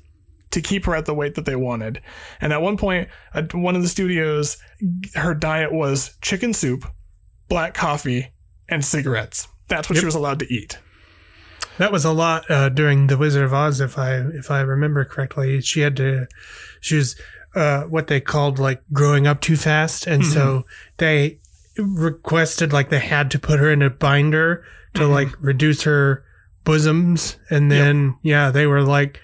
[0.51, 2.01] to keep her at the weight that they wanted.
[2.39, 4.55] And at one point, at one of the studios,
[5.15, 6.85] her diet was chicken soup,
[7.49, 8.29] black coffee,
[8.69, 9.49] and cigarettes.
[9.67, 10.77] That's what she was allowed to eat.
[11.77, 15.03] That was a lot uh, during the Wizard of Oz, if I if I remember
[15.03, 15.61] correctly.
[15.61, 16.27] She had to,
[16.79, 17.15] she was
[17.53, 20.65] uh, what they called like growing up too fast, and so
[20.97, 21.39] they
[21.77, 26.23] requested like they had to put her in a binder to like reduce her
[26.63, 29.19] bosoms, and then yeah, they were like,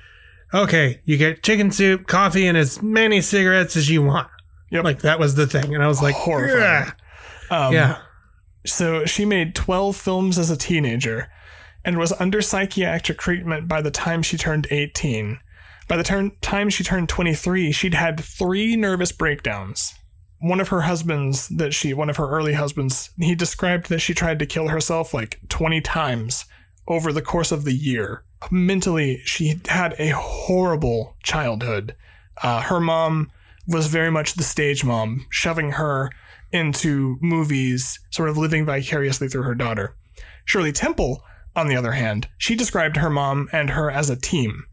[0.54, 4.28] okay, you get chicken soup, coffee, and as many cigarettes as you want.
[4.70, 4.84] Yep.
[4.84, 6.92] Like that was the thing, and I was like, Horrifying.
[7.50, 7.98] Um, yeah,
[8.66, 11.30] So she made 12 films as a teenager
[11.84, 15.40] and was under psychiatric treatment by the time she turned 18.
[15.88, 19.94] By the time she turned 23, she'd had three nervous breakdowns.
[20.40, 24.14] One of her husbands, that she, one of her early husbands, he described that she
[24.14, 26.46] tried to kill herself like 20 times
[26.88, 31.96] over the course of the year mentally, she had a horrible childhood.
[32.42, 33.30] Uh, her mom
[33.68, 36.10] was very much the stage mom, shoving her
[36.52, 39.96] into movies, sort of living vicariously through her daughter.
[40.46, 41.24] Shirley Temple,
[41.56, 44.66] on the other hand, she described her mom and her as a team.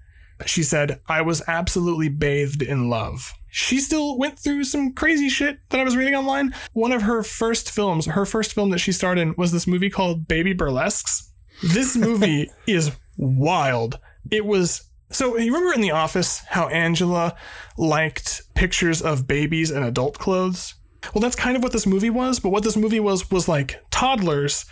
[0.47, 3.33] She said, I was absolutely bathed in love.
[3.51, 6.55] She still went through some crazy shit that I was reading online.
[6.75, 9.91] One of her first films, her first film that she starred in, was this movie
[9.91, 11.33] called Baby Burlesks.
[11.63, 13.99] This movie is wild.
[14.31, 17.35] It was so you remember in The Office how Angela
[17.77, 20.75] liked pictures of babies in adult clothes?
[21.15, 23.83] Well, that's kind of what this movie was, but what this movie was was like
[23.91, 24.67] toddlers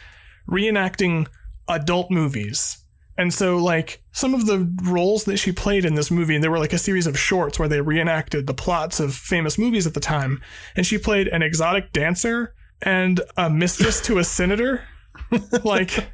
[0.49, 1.27] reenacting
[1.69, 2.79] adult movies.
[3.19, 6.51] And so, like, some of the roles that she played in this movie, and there
[6.51, 9.95] were like a series of shorts where they reenacted the plots of famous movies at
[9.95, 10.43] the time.
[10.75, 12.53] And she played an exotic dancer
[12.83, 14.87] and a mistress to a senator.
[15.65, 16.11] like,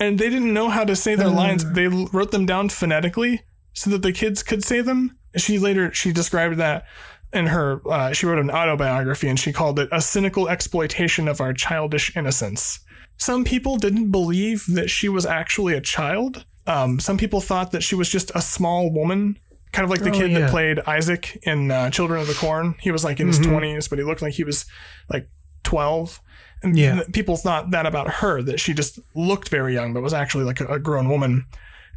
[0.00, 1.72] and they didn't know how to say their lines.
[1.72, 3.42] They wrote them down phonetically
[3.72, 5.18] so that the kids could say them.
[5.36, 6.84] She later she described that
[7.32, 11.40] in her uh, she wrote an autobiography and she called it a cynical exploitation of
[11.40, 12.80] our childish innocence.
[13.16, 16.44] Some people didn't believe that she was actually a child.
[16.66, 19.38] Um, some people thought that she was just a small woman,
[19.72, 20.40] kind of like the Oh, kid yeah.
[20.40, 22.74] that played Isaac in uh, Children of the Corn.
[22.80, 23.44] He was like in his Mhm.
[23.50, 24.64] 20s, but he looked like he was
[25.08, 25.28] like
[25.62, 26.20] 12.
[26.62, 27.02] And Yeah.
[27.12, 30.60] people thought that about her, that she just looked very young, but was actually like
[30.60, 31.44] a, a grown woman.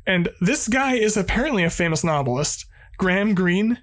[0.05, 2.65] And this guy is apparently a famous novelist,
[2.97, 3.77] Graham Greene.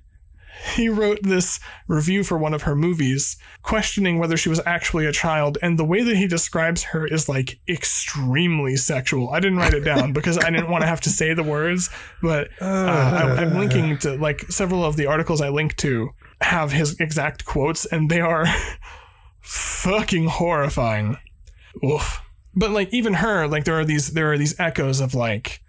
[0.74, 5.12] He wrote this review for one of her movies, questioning whether she was actually a
[5.12, 5.58] child.
[5.62, 9.30] And the way that he describes her is like extremely sexual.
[9.30, 11.90] I didn't write it down because I didn't want to have to say the words,
[12.22, 16.72] but uh, I, I'm linking to like several of the articles I linked to have
[16.72, 18.46] his exact quotes, and they are
[19.40, 21.18] fucking horrifying.
[21.84, 22.20] Oof.
[22.56, 25.60] But like even her, like there are these there are these echoes of like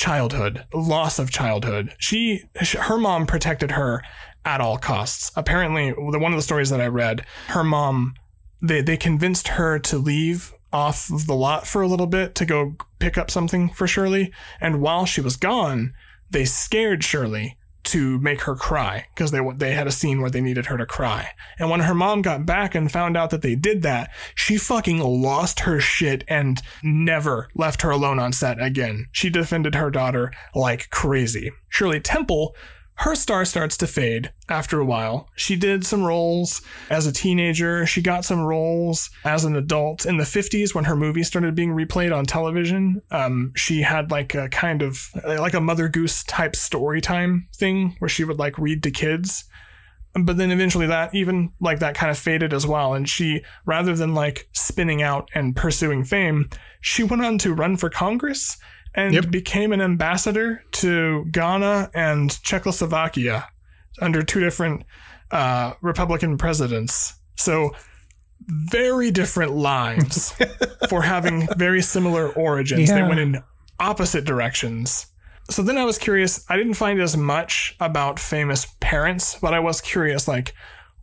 [0.00, 1.94] childhood, loss of childhood.
[1.98, 4.02] She, her mom protected her
[4.46, 5.30] at all costs.
[5.36, 8.14] Apparently, the one of the stories that I read, her mom,
[8.62, 12.46] they they convinced her to leave off of the lot for a little bit to
[12.46, 15.92] go pick up something for Shirley, and while she was gone,
[16.30, 20.40] they scared Shirley to make her cry because they they had a scene where they
[20.40, 21.30] needed her to cry.
[21.58, 24.98] And when her mom got back and found out that they did that, she fucking
[24.98, 29.06] lost her shit and never left her alone on set again.
[29.12, 31.50] She defended her daughter like crazy.
[31.68, 32.54] Shirley Temple
[32.96, 35.28] her star starts to fade after a while.
[35.34, 37.86] She did some roles as a teenager.
[37.86, 41.70] She got some roles as an adult in the 50s when her movie started being
[41.70, 43.00] replayed on television.
[43.10, 47.96] Um, she had like a kind of like a Mother Goose type story time thing
[48.00, 49.44] where she would like read to kids.
[50.12, 52.92] But then eventually that even like that kind of faded as well.
[52.92, 56.50] And she, rather than like spinning out and pursuing fame,
[56.80, 58.58] she went on to run for Congress
[58.94, 59.30] and Yep.
[59.30, 63.48] became an ambassador to Ghana and Czechoslovakia
[64.00, 64.84] under two different
[65.30, 67.14] uh, Republican presidents.
[67.36, 67.70] So
[68.46, 70.32] very different lives
[70.88, 72.88] for having very similar origins.
[72.90, 73.42] They went in
[73.78, 75.06] opposite directions.
[75.50, 76.44] So then I was curious.
[76.48, 80.52] I didn't find as much about famous parents, but I was curious, like,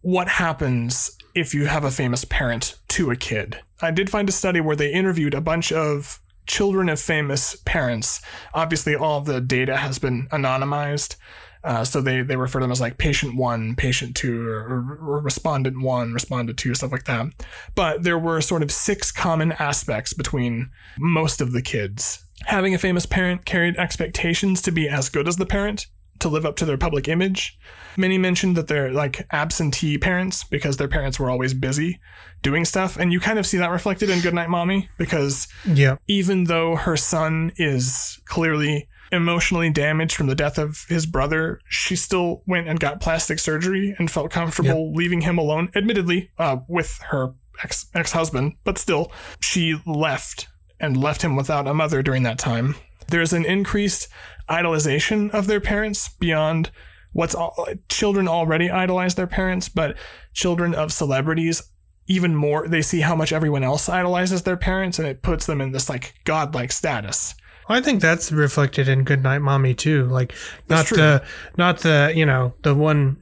[0.02, 3.60] what happens if you have a famous parent to a kid?
[3.82, 8.22] I did find a study where they interviewed a bunch of children of famous parents.
[8.54, 11.16] Obviously, all the data has been anonymized.
[11.64, 14.98] Uh, so they, they refer to them as like patient one, patient two, or, or,
[15.02, 17.28] or respondent one, respondent two, stuff like that.
[17.76, 22.24] But there were sort of six common aspects between most of the kids.
[22.46, 25.88] Having a famous parent carried expectations to be as good as the parent,
[26.20, 27.58] to live up to their public image.
[27.98, 32.00] Many mentioned that they're like absentee parents because their parents were always busy
[32.44, 32.98] doing stuff.
[32.98, 35.96] And you kind of see that reflected in Goodnight Mommy because Yeah.
[36.08, 41.96] even though her son is clearly emotionally damaged from the death of his brother, she
[41.96, 45.70] still went and got plastic surgery and felt comfortable leaving him alone.
[45.76, 50.48] Admittedly, uh, with her ex ex husband, but still, she left
[50.80, 52.76] and left him without a mother during that time.
[53.10, 54.08] There's an increased
[54.50, 56.72] idolization of their parents beyond
[57.14, 59.98] what's all, children already idolize their parents, but
[60.34, 61.64] children of celebrities
[62.10, 65.60] even more they see how much everyone else idolizes their parents and it puts them
[65.60, 67.36] in this like godlike status
[67.70, 70.06] I think that's reflected in Goodnight Mommy too.
[70.06, 70.34] Like
[70.70, 71.24] not the
[71.58, 73.18] not the you know the one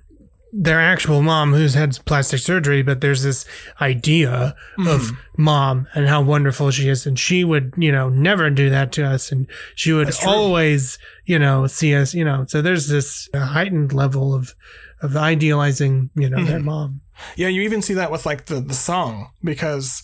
[0.58, 3.46] their actual mom who's had plastic surgery, but there's this
[3.82, 5.44] idea of Mm-hmm.
[5.44, 9.04] mom and how wonderful she is, and she would you know never do that to
[9.06, 12.46] us, and she would always you know see us you know.
[12.48, 14.54] So there's this heightened level of
[15.02, 16.48] of idealizing you know Mm-hmm.
[16.48, 17.02] their mom.
[17.36, 20.02] yeah you even see that with like the, the song because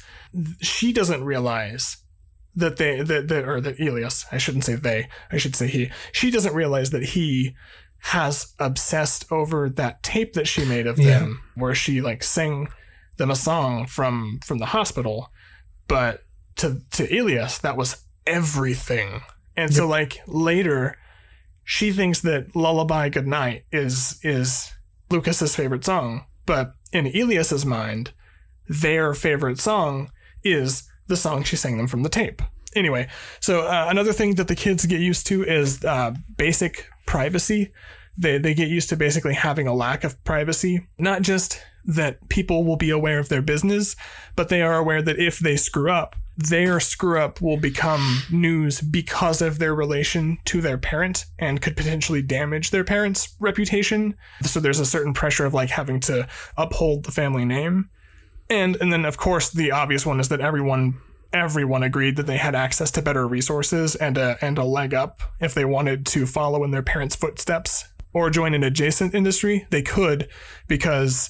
[0.62, 1.98] she doesn't realize
[2.56, 5.90] that they that, that or that Elias, I shouldn't say they, I should say he.
[6.12, 7.56] She doesn't realize that he
[8.06, 11.20] has obsessed over that tape that she made of Yeah.
[11.20, 12.68] them where she like sang
[13.18, 15.30] them a song from from the hospital.
[15.88, 16.22] But
[16.58, 19.22] to to Elias that was everything.
[19.56, 20.98] And so like later
[21.64, 24.72] she thinks that lullaby goodnight is is
[25.10, 26.26] lukas's favorite song.
[26.46, 28.12] But in elias's mind
[28.68, 30.10] their favorite song
[30.44, 32.42] is the song she sang them from the tape.
[32.76, 33.08] Anyway
[33.40, 37.72] so uh, another thing that the kids get used to is uh, basic privacy
[38.18, 42.64] they, they get used to basically having a lack of privacy not just that people
[42.64, 43.96] will be aware of their business
[44.36, 48.82] but they are aware that if they screw up their screw up will become news
[48.82, 54.16] because of their relation to their parent and could potentially damage their parent's reputation.
[54.44, 56.28] So there's a certain pressure of like having to
[56.58, 57.90] uphold the family name.
[58.50, 60.98] And and then of course the obvious one is that everyone
[61.34, 65.22] everyone agreed that they had access to better resources and a and a leg up
[65.40, 69.82] if they wanted to follow in their parents' footsteps or join an adjacent industry, they
[69.82, 70.28] could
[70.68, 71.30] because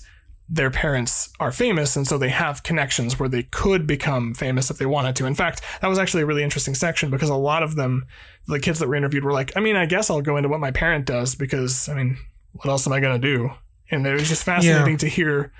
[0.49, 4.77] their parents are famous and so they have connections where they could become famous if
[4.77, 5.25] they wanted to.
[5.25, 8.05] In fact, that was actually a really interesting section because a lot of them,
[8.47, 10.59] the kids that were interviewed, were like, I mean, I guess I'll go into what
[10.59, 12.17] my parent does because, I mean,
[12.53, 13.51] what else am I going to do?
[13.91, 14.97] And it was just fascinating Yeah.
[14.97, 15.53] to hear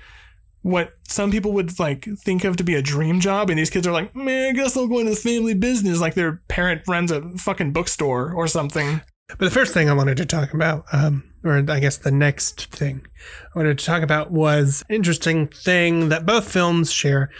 [0.62, 3.50] what some people would like think of to be a dream job.
[3.50, 6.00] And these kids are like, man, I guess I'll go into the family business.
[6.00, 9.02] Like their parent runs a fucking bookstore or something.
[9.28, 12.66] But the first thing I wanted to talk about, um, or I guess the next
[12.66, 13.06] thing
[13.54, 17.30] I wanted to talk about was interesting thing that both films share,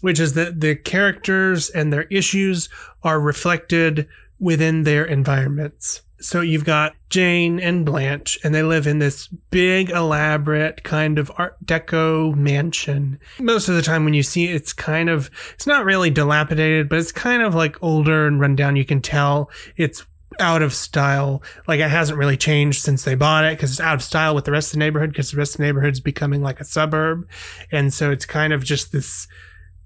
[0.00, 2.68] which is that the characters and their issues
[3.02, 4.08] are reflected
[4.38, 6.02] within their environments.
[6.22, 11.32] So you've got Jane and Blanche, and they live in this big, elaborate kind of
[11.36, 13.18] Art Deco mansion.
[13.40, 16.88] Most of the time, when you see it, it's kind of, it's not really dilapidated,
[16.88, 18.76] but it's kind of like older and run down.
[18.76, 20.06] You can tell it's
[20.38, 21.42] out of style.
[21.66, 24.44] Like it hasn't really changed since they bought it because it's out of style with
[24.44, 27.28] the rest of the neighborhood because the rest of the neighborhood's becoming like a suburb.
[27.70, 29.26] And so it's kind of just this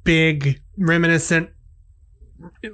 [0.04, 1.50] big reminiscent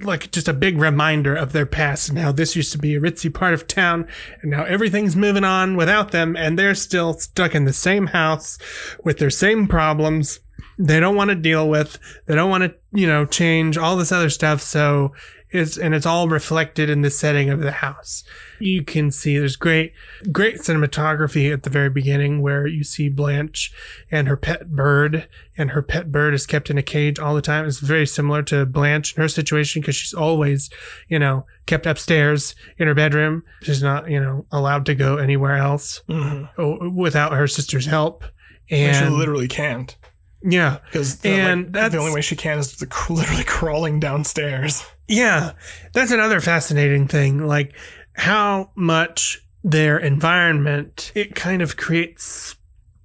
[0.03, 2.09] like just a big reminder of their past.
[2.09, 4.07] And how this used to be a ritzy part of town
[4.41, 8.59] and now everything's moving on without them and they're still stuck in the same house
[9.05, 10.41] with their same problems.
[10.79, 14.11] They don't want to deal with they don't want to you know change all this
[14.11, 15.13] other stuff so
[15.53, 18.25] it's and it's all reflected in the setting of the house.
[18.59, 19.93] You can see there's great
[20.31, 23.73] great cinematography at the very beginning where you see blanche
[24.11, 27.43] and her pet bird and her pet bird is kept in a cage all the
[27.43, 27.67] time.
[27.67, 30.71] It's very similar to blanche and her situation because she's always
[31.09, 33.43] you know kept upstairs in her bedroom.
[33.63, 38.25] She's not you know allowed to go anywhere else oh, without her sister's help.
[38.71, 39.95] And she literally can't.
[40.43, 40.79] yeah.
[40.87, 42.81] Because And like, that's- the only way she can is
[43.11, 44.85] literally crawling downstairs.
[45.13, 45.53] Yeah,
[45.93, 47.47] that's another fascinating thing.
[47.47, 47.75] Like
[48.15, 52.57] how much their environment it kind of creates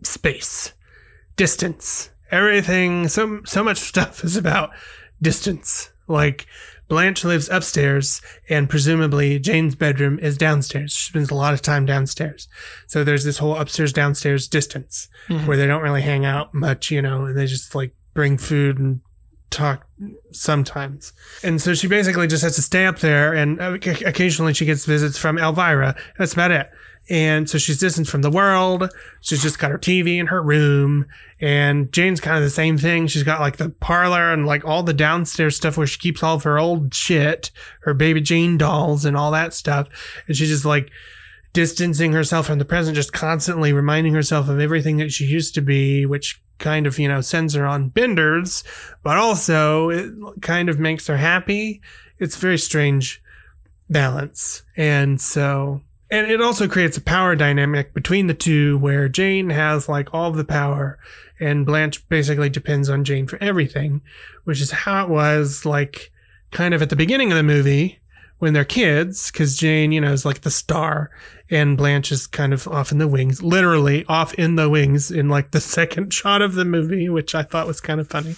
[0.03, 0.71] space,
[1.35, 2.09] distance.
[2.31, 4.71] Everything, so so much stuff is about
[5.21, 5.89] distance.
[6.07, 6.47] Like
[6.87, 10.93] Blanche lives upstairs, and presumably Jane's bedroom is downstairs.
[10.93, 12.47] She spends a lot of time downstairs.
[12.87, 15.45] So there's this whole upstairs downstairs distance mm-hmm.
[15.45, 18.77] where they don't really hang out much, you know, and they just like bring food
[18.79, 19.01] and
[19.49, 19.87] talk
[20.31, 21.13] sometimes.
[21.43, 24.85] And so she basically just has to stay up there, and uh, occasionally she gets
[24.85, 25.95] visits from Elvira.
[26.17, 26.69] That's about it.
[27.09, 28.91] And so she's distant from the world.
[29.21, 31.05] She's just got her TV in her room.
[31.39, 33.07] And Jane's kind of the same thing.
[33.07, 36.35] She's got like the parlor and like all the downstairs stuff where she keeps all
[36.35, 37.51] of her old shit,
[37.83, 39.87] her baby Jane dolls and all that stuff.
[40.27, 40.91] And she's just like
[41.53, 45.61] distancing herself from the present, just constantly reminding herself of everything that she used to
[45.61, 48.63] be, which kind of, you know, sends her on benders,
[49.03, 51.81] but also it kind of makes her happy.
[52.19, 53.21] It's very strange
[53.89, 54.63] balance.
[54.75, 59.89] And so, and it also creates a power dynamic between the two where Jane has
[59.89, 60.97] like all the power
[61.39, 64.01] and Blanche basically depends on Jane for everything,
[64.43, 66.11] which is how it was like
[66.51, 67.99] kind of at the beginning of the movie
[68.39, 71.11] when they're kids, because Jane, you know, is like the star
[71.49, 75.29] and Blanche is kind of off in the wings, literally off in the wings in
[75.29, 78.35] like the second shot of the movie, which I thought was kind of funny.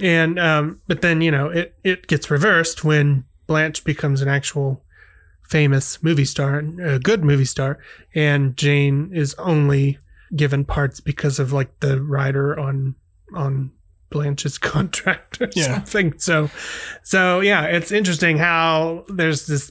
[0.00, 4.82] And, um, but then, you know, it, it gets reversed when Blanche becomes an actual
[5.48, 7.78] famous movie star, a good movie star,
[8.14, 9.98] and Jane is only
[10.34, 12.96] given parts because of like the writer on,
[13.32, 13.70] on
[14.10, 15.74] Blanche's contract or Yeah.
[15.76, 16.18] something.
[16.18, 16.50] So,
[17.04, 19.70] so yeah, it's interesting how there's this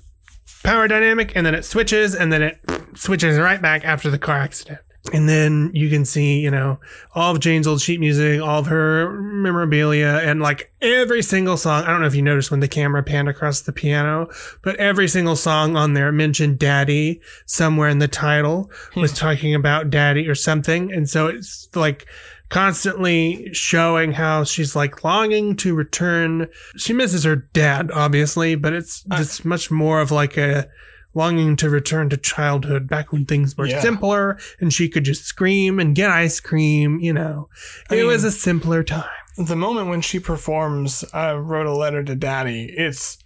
[0.65, 2.59] power dynamic and then it switches and then it
[2.95, 4.79] switches right back after the car accident.
[5.13, 6.79] And then you can see, you know,
[7.13, 11.83] all of Jane's old sheet music, all of her memorabilia, and like every single song.
[11.83, 14.27] I don't know if you noticed when the camera panned across the piano,
[14.63, 19.17] but every single song on there mentioned daddy somewhere in the title was hmm.
[19.17, 20.91] talking about daddy or something.
[20.91, 22.07] And so it's like
[22.49, 26.47] constantly showing how she's like longing to return.
[26.77, 30.67] She misses her dad, obviously, but it's uh, it's much more of like a
[31.13, 33.79] longing to return to childhood back when things were Yeah.
[33.81, 37.47] simpler and she could just scream and get ice cream, you know.
[37.89, 39.05] I it mean- was a simpler time.
[39.37, 43.17] the moment when she performs I wrote a letter to daddy it's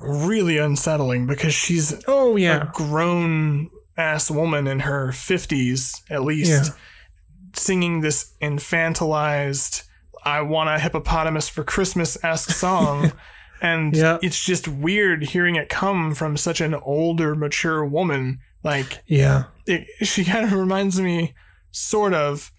[0.00, 6.50] really unsettling because she's Oh yeah, a grown ass woman in her 50s at least
[6.50, 6.74] Yeah.
[7.58, 9.82] Singing this infantilized
[10.24, 13.12] i want a hippopotamus for christmas esque song
[13.62, 14.18] and Yeah.
[14.22, 19.44] it's just weird hearing it come from such an older mature woman like Yeah.
[19.66, 21.34] it, she kind of reminds me
[21.70, 22.50] sort of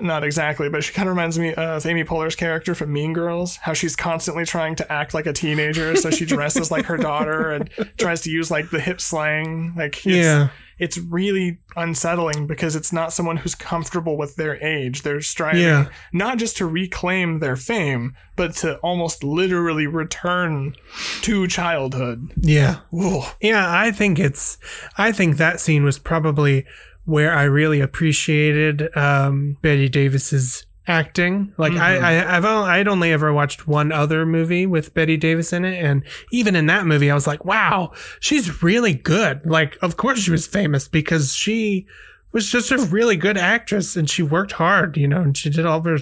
[0.00, 3.56] not exactly but she kind of reminds me of amy poehler's character from mean girls
[3.56, 7.50] how she's constantly trying to act like a teenager so she dresses like her daughter
[7.50, 7.68] and
[7.98, 10.50] tries to use like the hip slang like Yeah.
[10.78, 15.88] It's really unsettling because it's not someone who's comfortable with their age they're striving Yeah.
[16.12, 20.74] not just to reclaim their fame but to almost literally return
[21.22, 22.76] to childhood Yeah.
[22.94, 23.22] Ooh.
[23.40, 24.58] Yeah, I think it's.
[24.96, 26.64] I think that scene was probably
[27.04, 31.52] where I really appreciated um, Bette Davis's acting.
[31.56, 31.80] Like Mhm.
[31.80, 35.64] I, I, I've only, I'd only ever watched one other movie with Bette Davis in
[35.64, 39.44] it, and even in that movie, I was like, wow, she's really good.
[39.44, 41.86] Like, of course, she was famous because she
[42.32, 45.66] was just a really good actress, and she worked hard, you know, and she did
[45.66, 45.98] all of her,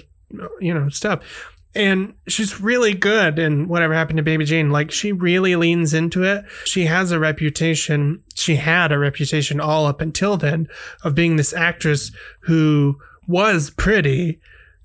[0.59, 1.21] you know, stuff
[1.75, 6.23] and she's really good in whatever happened to baby jane like she really leans into
[6.23, 10.65] it she has a reputation she had a reputation all up until then
[11.03, 12.09] of being this actress
[12.43, 14.39] who was pretty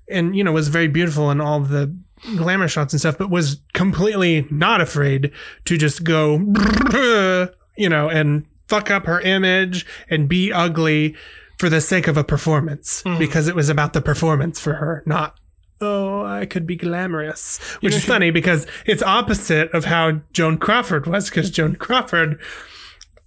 [0.09, 1.95] and you know was very beautiful in all the
[2.37, 5.31] glamour shots and stuff but was completely not afraid
[5.65, 6.37] to just go
[7.77, 11.15] you know and fuck up her image and be ugly
[11.59, 13.19] for the sake of a performance mm.
[13.19, 15.37] because it was about the performance for her not
[15.83, 17.59] oh, I could be glamorous.
[17.81, 22.39] Which know, is funny because it's opposite of how Joan Crawford was, because Joan Crawford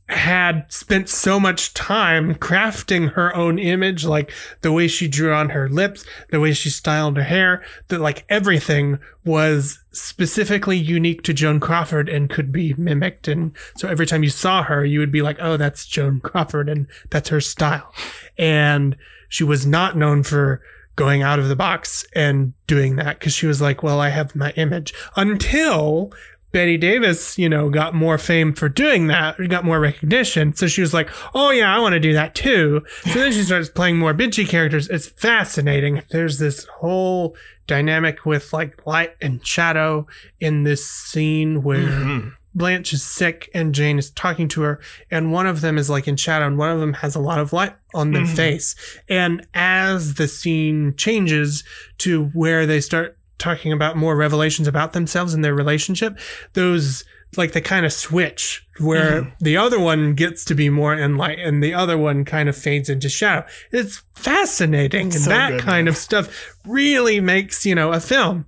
[0.08, 4.30] had spent so much time crafting her own image, like
[4.60, 8.24] the way she drew on her lips, the way she styled her hair, that like
[8.28, 13.26] everything was specifically unique to Joan Crawford and could be mimicked.
[13.26, 16.68] And so every time you saw her, you would be like, oh, that's Joan Crawford
[16.68, 17.92] and that's her style.
[18.38, 18.96] And
[19.28, 20.62] she was not known for
[20.94, 24.34] going out of the box and doing that because she was like, well, I have
[24.34, 26.12] my image until
[26.56, 30.54] Bette Davis, you know, got more fame for doing that, got more recognition.
[30.54, 32.82] So she was like, oh, yeah, I want to do that too.
[33.02, 34.88] So then she starts playing more bitchy characters.
[34.88, 36.02] It's fascinating.
[36.08, 37.36] There's this whole
[37.66, 40.06] dynamic with like light and shadow
[40.40, 42.28] in this scene where mm-hmm.
[42.54, 44.80] Blanche is sick and Jane is talking to her,
[45.10, 47.38] and one of them is like in shadow, and one of them has a lot
[47.38, 48.34] of light on their mm-hmm.
[48.34, 48.74] face.
[49.10, 51.64] And as the scene changes
[51.98, 56.18] to where they start talking about more revelations about themselves and their relationship,
[56.54, 57.04] those
[57.36, 59.44] like they kind of switch where mm-hmm.
[59.44, 62.56] the other one gets to be more in light and the other one kind of
[62.56, 63.44] fades into shadow.
[63.72, 65.12] It's fascinating.
[65.12, 65.88] and so that good, kind man.
[65.88, 68.46] of stuff really makes, you know, a film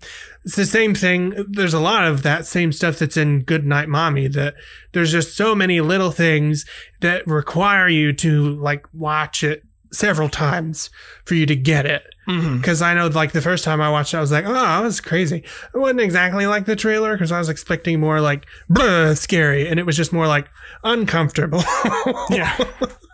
[0.49, 1.35] it's the same thing.
[1.47, 4.55] There's a lot of that same stuff that's in Good Night Mommy that
[4.93, 6.65] there's just so many little things
[7.03, 10.91] that require you to like watch it several times
[11.25, 12.03] for you to get it.
[12.29, 12.59] Mm-hmm.
[12.59, 14.83] Because I know, like the first time I watched it, I was like, "Oh, that
[14.83, 15.39] was crazy."
[15.75, 19.81] It wasn't exactly like the trailer because I was expecting more like "bruh" scary, and
[19.81, 20.49] it was just more like
[20.85, 21.63] uncomfortable.
[22.31, 22.57] Yeah.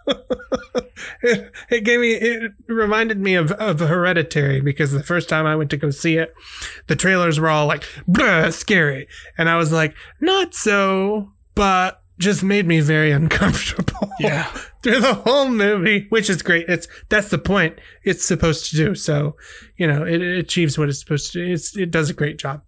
[1.23, 5.57] it, it gave me it reminded me of, of hereditary because the first time i
[5.57, 6.33] went to go see it
[6.89, 9.09] the trailers were all like Bruh, scary
[9.39, 14.55] and i was like not so but just made me very uncomfortable Yeah.
[14.85, 16.67] Through the whole movie which is great.
[16.69, 18.95] It's that's the point it's supposed to do.
[18.95, 19.37] So
[19.77, 21.53] you know it, it achieves what it's supposed to do.
[21.53, 22.63] It's, it does a great job.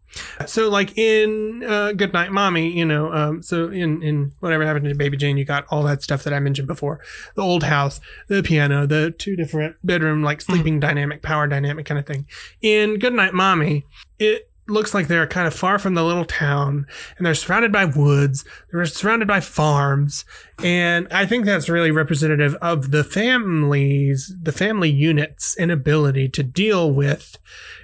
[0.47, 4.87] So like in uh, Good Night, Mommy, you know, um, so in in whatever happened
[4.87, 7.01] to Baby Jane, you got all that stuff that I mentioned before,
[7.35, 11.99] the old house, the piano, the two different bedroom like sleeping dynamic, power dynamic kind
[11.99, 12.27] of thing.
[12.63, 13.85] In Good Night, Mommy,
[14.19, 16.87] it looks like they're kind of far from the little town
[17.17, 20.25] and they're surrounded by woods they're surrounded by farms
[20.63, 26.91] and i think that's really representative of the families the family units inability to deal
[26.91, 27.39] with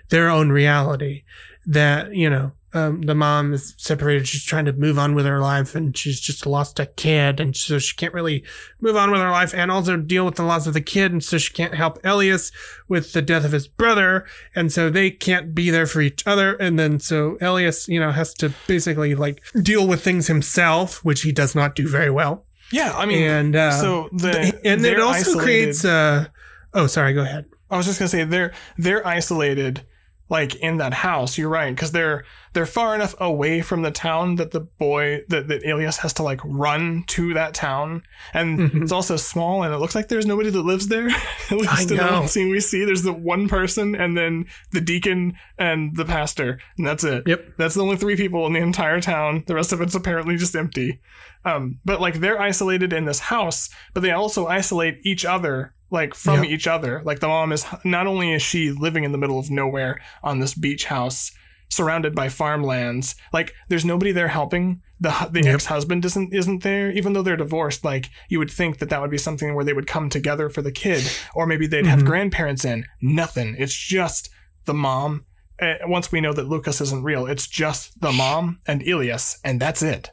[0.08, 1.22] their own reality
[1.64, 4.26] that you know um, the mom is separated.
[4.28, 7.54] She's trying to move on with her life, and she's just lost a kid, and
[7.56, 8.44] so she can't really
[8.80, 11.22] move on with her life, and also deal with the loss of the kid, and
[11.22, 12.50] so she can't help Elias
[12.88, 16.54] with the death of his brother, and so they can't be there for each other,
[16.54, 21.22] and then so Elias, you know, has to basically like deal with things himself, which
[21.22, 24.98] he does not do very well, Yeah, I mean, and uh, so the and it
[24.98, 25.84] also isolated- creates.
[25.84, 26.26] Uh,
[26.72, 27.44] oh, sorry, go ahead.
[27.70, 29.82] I was just gonna say they're they're isolated,
[30.28, 31.36] like in that house.
[31.36, 35.48] You're right because they're they're far enough away from the town that the boy that
[35.48, 38.02] that Elias has to like run to that town,
[38.32, 38.82] and Mhm.
[38.82, 41.08] it's also small and it looks like there's nobody that lives there.
[41.50, 42.12] At least I in the know.
[42.20, 46.58] one scene we see, there's the one person and then the deacon and the pastor,
[46.78, 47.24] and that's it.
[47.26, 47.56] Yep.
[47.58, 49.44] That's the only three people in the entire town.
[49.46, 51.00] The rest of it's apparently just empty.
[51.44, 56.14] Um, but like they're isolated in this house, but they also isolate each other like
[56.14, 56.50] from Yep.
[56.52, 57.02] each other.
[57.04, 60.40] Like the mom is not only is she living in the middle of nowhere on
[60.40, 61.30] this beach house
[61.68, 64.80] surrounded by farmlands, like there's nobody there helping.
[65.00, 65.54] The the Yep.
[65.54, 67.84] ex-husband isn't isn't there even though they're divorced.
[67.84, 70.62] Like you would think that that would be something where they would come together for
[70.62, 71.02] the kid
[71.34, 72.06] or maybe they'd have Mhm.
[72.06, 72.84] grandparents in.
[73.00, 73.54] Nothing.
[73.58, 74.30] It's just
[74.64, 75.24] the mom.
[75.60, 79.60] Uh, once we know that Lukas isn't real, it's just the mom and Elias, and
[79.60, 80.10] that's it.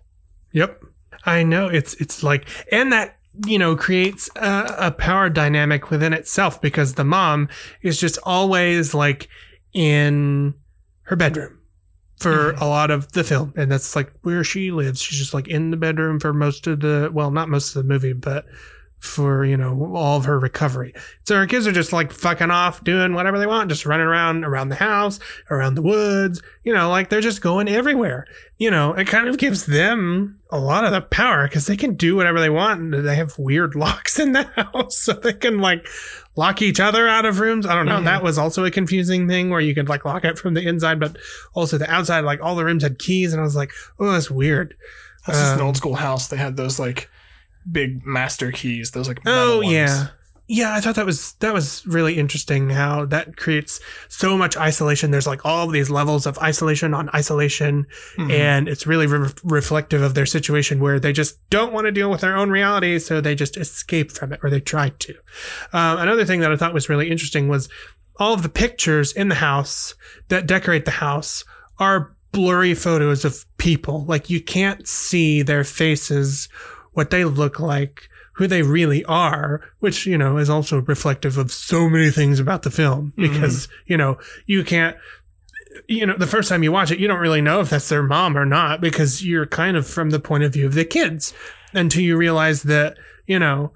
[0.54, 0.82] Yep.
[1.26, 6.14] I know it's it's like and that you know creates a, a power dynamic within
[6.14, 7.50] itself because the mom
[7.82, 9.30] is just always like
[9.74, 10.54] in
[11.04, 11.60] her bedroom
[12.20, 12.64] for mm-hmm.
[12.64, 13.54] a lot of the film.
[13.56, 15.02] And that's like where she lives.
[15.02, 17.92] She's just like in the bedroom for most of the well not most of the
[17.92, 18.46] movie but
[19.00, 20.94] for you know all of her recovery
[21.24, 24.44] so her kids are just like fucking off doing whatever they want just running around
[24.44, 25.20] around the house
[25.50, 28.26] around the woods you know like they're just going everywhere
[28.62, 31.96] you know, it kind of gives them a lot of the power because they can
[31.96, 32.82] do whatever they want.
[32.82, 34.44] And they have weird locks in the
[34.74, 35.88] house, so they can like
[36.36, 37.66] lock each other out of rooms.
[37.66, 38.00] I don't know.
[38.02, 38.04] Mhm.
[38.04, 41.00] That was also a confusing thing where you could like lock it from the inside,
[41.00, 41.16] but
[41.54, 42.26] also the outside.
[42.26, 44.76] Like all the rooms had keys, and I was like, oh, that's weird.
[45.26, 46.28] That's just an Um, old school house.
[46.28, 47.10] They had those like
[47.70, 48.92] big master keys.
[48.92, 49.72] Those like Oh ones.
[49.72, 50.08] yeah.
[50.52, 55.12] Yeah, I thought that was that was really interesting how that creates so much isolation.
[55.12, 57.86] There's like all these levels of isolation on isolation,
[58.18, 58.32] Mhm.
[58.32, 62.10] and it's really re- reflective of their situation where they just don't want to deal
[62.10, 65.14] with their own reality, so they just escape from it, or they try to.
[65.72, 67.70] Um, another thing that I thought was really interesting was
[68.20, 69.94] all of the pictures in the house
[70.30, 71.46] that decorate the house
[71.78, 74.04] are blurry photos of people.
[74.08, 76.50] Like you can't see their faces,
[77.00, 81.50] what they look like, who they really are, which, you know, is also reflective of
[81.50, 83.14] so many things about the film.
[83.18, 83.22] Mm-hmm.
[83.22, 84.98] Because, you know, you can't
[85.88, 88.04] you know, the first time you watch it, you don't really know if that's their
[88.04, 91.34] mom or not because you're kind of from the point of view of the kids.
[91.72, 92.98] Until you realize that,
[93.28, 93.72] you know,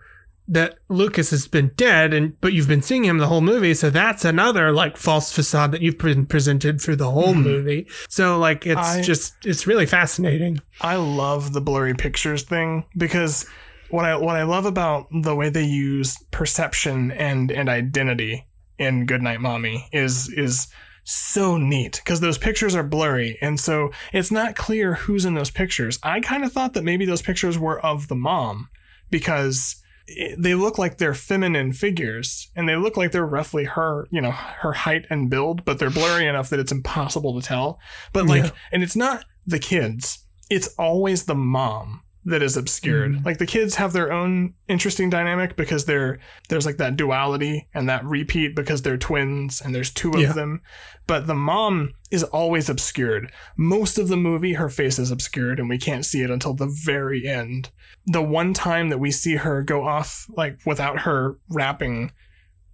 [0.48, 3.90] that Lukas has been dead and but you've been seeing him the whole movie, so
[3.90, 7.44] that's another like false facade that you've been presented through the whole Mhm.
[7.44, 7.88] movie.
[8.10, 10.60] So like it's I- just it's really fascinating.
[10.82, 13.46] I love the blurry pictures thing because
[13.90, 18.46] what I what I love about the way they use perception and and identity
[18.78, 20.68] in Goodnight Mommy is is
[21.06, 25.52] so neat because those pictures are blurry and so it's not clear who's in those
[25.52, 26.00] pictures.
[26.04, 28.70] I kind of thought that maybe those pictures were of the mom
[29.12, 29.76] because
[30.38, 34.32] they look like they're feminine figures and they look like they're roughly her, you know,
[34.32, 37.80] her height and build, but they're blurry enough that it's impossible to tell.
[38.12, 38.52] But like Yeah.
[38.72, 40.20] and it's not the kids.
[40.50, 43.12] It's always the mom that is obscured.
[43.16, 43.26] Mhm.
[43.26, 46.20] Like the kids have their own interesting dynamic because they're
[46.50, 50.32] there's like that duality and that repeat because they're twins and there's two of Yeah.
[50.34, 50.62] them.
[51.06, 53.30] But the mom is always obscured.
[53.58, 56.68] Most of the movie her face is obscured and we can't see it until the
[56.68, 57.72] very end.
[58.06, 62.12] The one time that we see her go off like without her wrapping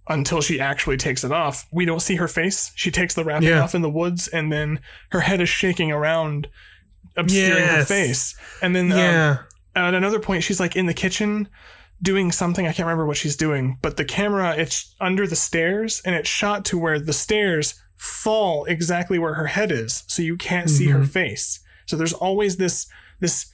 [0.08, 2.72] until she actually takes it off, we don't see her face.
[2.74, 3.62] She takes the wrapping Yeah.
[3.62, 4.78] off in the woods and then
[5.10, 6.48] her head is shaking around
[7.16, 8.34] obscuring her face.
[8.62, 9.36] And then um, yeah.
[9.74, 11.48] at another point she's like in the kitchen
[12.02, 16.00] doing something i can't remember what she's doing but the camera it's under the stairs
[16.06, 20.36] and it's shot to where the stairs fall exactly where her head is so you
[20.38, 21.10] can't see her Mhm.
[21.10, 22.86] face so there's always this
[23.20, 23.52] this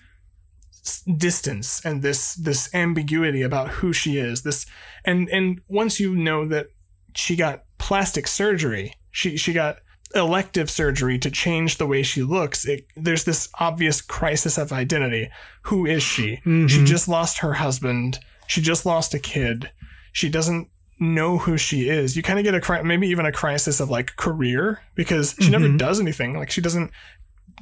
[1.16, 4.66] distance and this this ambiguity about who she is this
[5.04, 6.66] and and once you know that
[7.14, 9.78] she got plastic surgery she she got
[10.14, 15.28] elective surgery to change the way she looks it, there's this obvious crisis of identity.
[15.62, 16.36] Who is she?
[16.44, 16.86] She Mhm.
[16.86, 18.18] just lost her husband.
[18.46, 19.70] She just lost a kid.
[20.12, 22.16] She doesn't know who she is.
[22.16, 25.68] You kind of get a maybe even a crisis of like career because she never
[25.68, 25.78] Mhm.
[25.78, 26.38] does anything.
[26.38, 26.90] Like she doesn't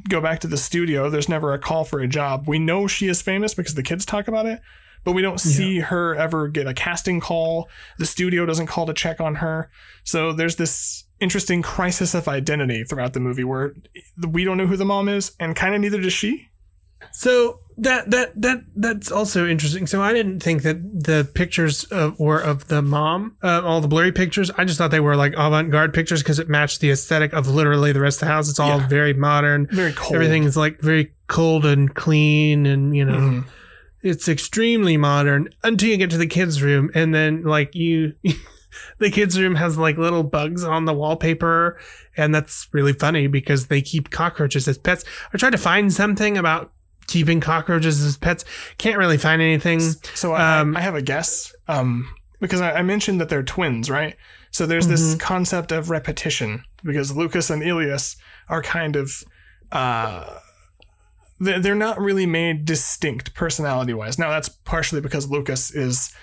[0.08, 1.08] go back to the studio.
[1.10, 2.44] There's never a call for a job.
[2.46, 4.60] We know she is famous because the kids talk about it
[5.04, 7.68] but we don't see her ever get a casting call.
[7.98, 9.68] The studio doesn't call to check on her.
[10.02, 13.74] So there's this interesting crisis of identity throughout the movie where
[14.36, 16.48] we don't know who the mom is and kind of neither does she.
[17.12, 19.86] So that that that that's also interesting.
[19.86, 20.76] So I didn't think that
[21.08, 24.50] the pictures of, were of the mom, uh, all the blurry pictures.
[24.56, 27.92] I just thought they were like avant-garde pictures because it matched the aesthetic of literally
[27.92, 28.48] the rest of the house.
[28.48, 28.88] It's all Yeah.
[28.88, 29.66] very modern.
[29.66, 30.14] Very cold.
[30.14, 33.44] Everything is like very cold and clean, and you know, Mhm.
[34.02, 38.14] it's extremely modern until you get to the kids' room, and then like you.
[38.98, 41.78] The kids' room has like little bugs on the wallpaper,
[42.16, 45.04] and that's really funny because they keep cockroaches as pets.
[45.32, 46.72] I tried to find something about
[47.06, 48.44] keeping cockroaches as pets.
[48.78, 49.80] Can't really find anything.
[49.80, 52.08] So I, Um, I have a guess um,
[52.40, 54.16] because I, I mentioned that they're twins, right?
[54.50, 58.16] So there's this concept of repetition because Lukas and Elias
[58.48, 59.24] are kind of
[59.72, 60.38] uh,
[61.40, 64.16] they're they're not really made distinct personality wise.
[64.16, 66.14] Now that's partially because Lukas is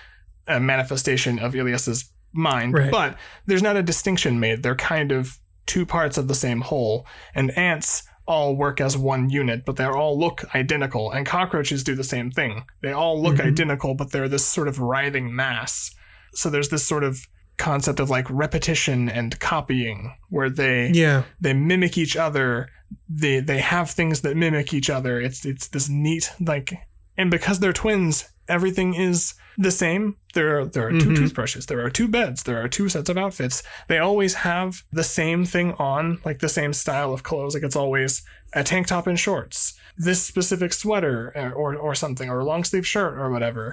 [0.47, 2.92] a manifestation of Elias's mind, Right.
[2.92, 4.64] but there's not a distinction made.
[4.64, 7.06] They're kind of two parts of the same whole,
[7.36, 11.96] and ants all work as one unit, but they all look identical, and cockroaches do
[11.96, 12.64] the same thing.
[12.82, 13.48] They all look Mhm.
[13.48, 15.92] identical, but they're this sort of writhing mass.
[16.34, 17.26] So there's this sort of
[17.58, 21.24] concept of like repetition and copying where they Yeah.
[21.40, 22.70] they mimic each other
[23.08, 26.74] they they have things that mimic each other it's it's this neat like
[27.22, 28.16] and because they're twins
[28.48, 30.04] everything is the same.
[30.34, 31.16] There are there are 2 Mhm.
[31.20, 33.64] toothbrushes there are two beds there are two sets of outfits.
[33.90, 34.70] They always have
[35.00, 37.54] the same thing on like the same style of clothes.
[37.54, 38.12] Like it's always
[38.54, 39.74] a tank top and shorts.
[40.08, 43.66] This specific sweater uh, or or something or a long sleeve shirt or whatever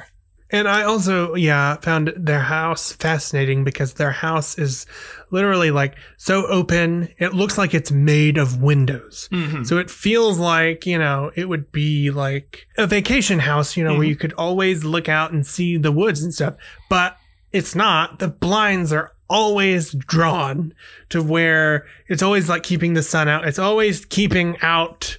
[0.50, 4.86] And I also, yeah, found their house fascinating because their house is
[5.30, 7.08] literally like so open.
[7.18, 9.28] It looks like it's made of windows.
[9.30, 9.64] mm-hmm.
[9.64, 13.92] So it feels like, you know, it would be like a vacation house, you know,
[13.94, 14.08] where Mhm.
[14.08, 16.54] you could always look out and see the woods and stuff.
[16.88, 17.18] But
[17.52, 18.18] it's not.
[18.18, 20.72] The blinds are always drawn
[21.10, 23.46] to where it's always like keeping the sun out.
[23.46, 25.18] It's always keeping out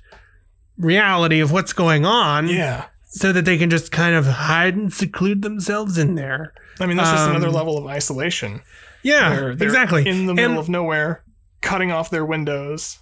[0.77, 4.93] reality of what's going on yeah so that they can just kind of hide and
[4.93, 6.53] seclude themselves in there.
[6.79, 8.61] i mean that's just Um, another level of isolation
[9.03, 10.07] Yeah, They're- exactly.
[10.07, 11.23] in the middle And- of nowhere,
[11.61, 12.99] cutting off their windows.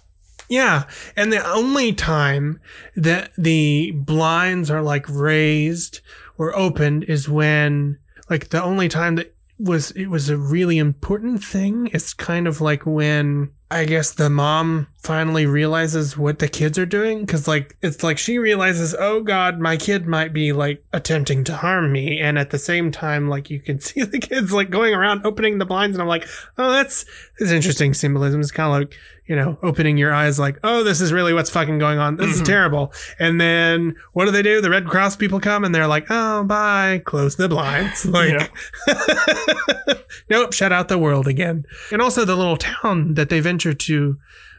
[0.48, 0.84] Yeah,
[1.16, 2.60] and the only time
[2.96, 6.00] that the blinds are like raised
[6.38, 7.98] or opened is when
[8.30, 11.90] like the only time that was it was a really important thing.
[11.92, 16.86] It's kind of like when I guess the mom finally realizes what the kids are
[16.86, 21.44] doing cuz like it's like she realizes, "Oh god, my kid might be like attempting
[21.44, 24.70] to harm me." And at the same time like you can see the kids like
[24.70, 27.04] going around opening the blinds and I'm like, "Oh, that's
[27.38, 28.40] that's interesting symbolism.
[28.40, 28.98] It's kind of like
[29.28, 32.16] you know, opening your eyes like, oh, this is really what's fucking going on.
[32.16, 32.46] This is Mhm.
[32.46, 32.92] terrible.
[33.18, 34.60] And then what do they do?
[34.60, 38.04] The Red Cross people come and they're like, oh, bye, close the blinds.
[38.18, 38.50] Like,
[40.30, 41.64] nope, shut out the world again.
[41.92, 44.16] And also the little town that they venture to,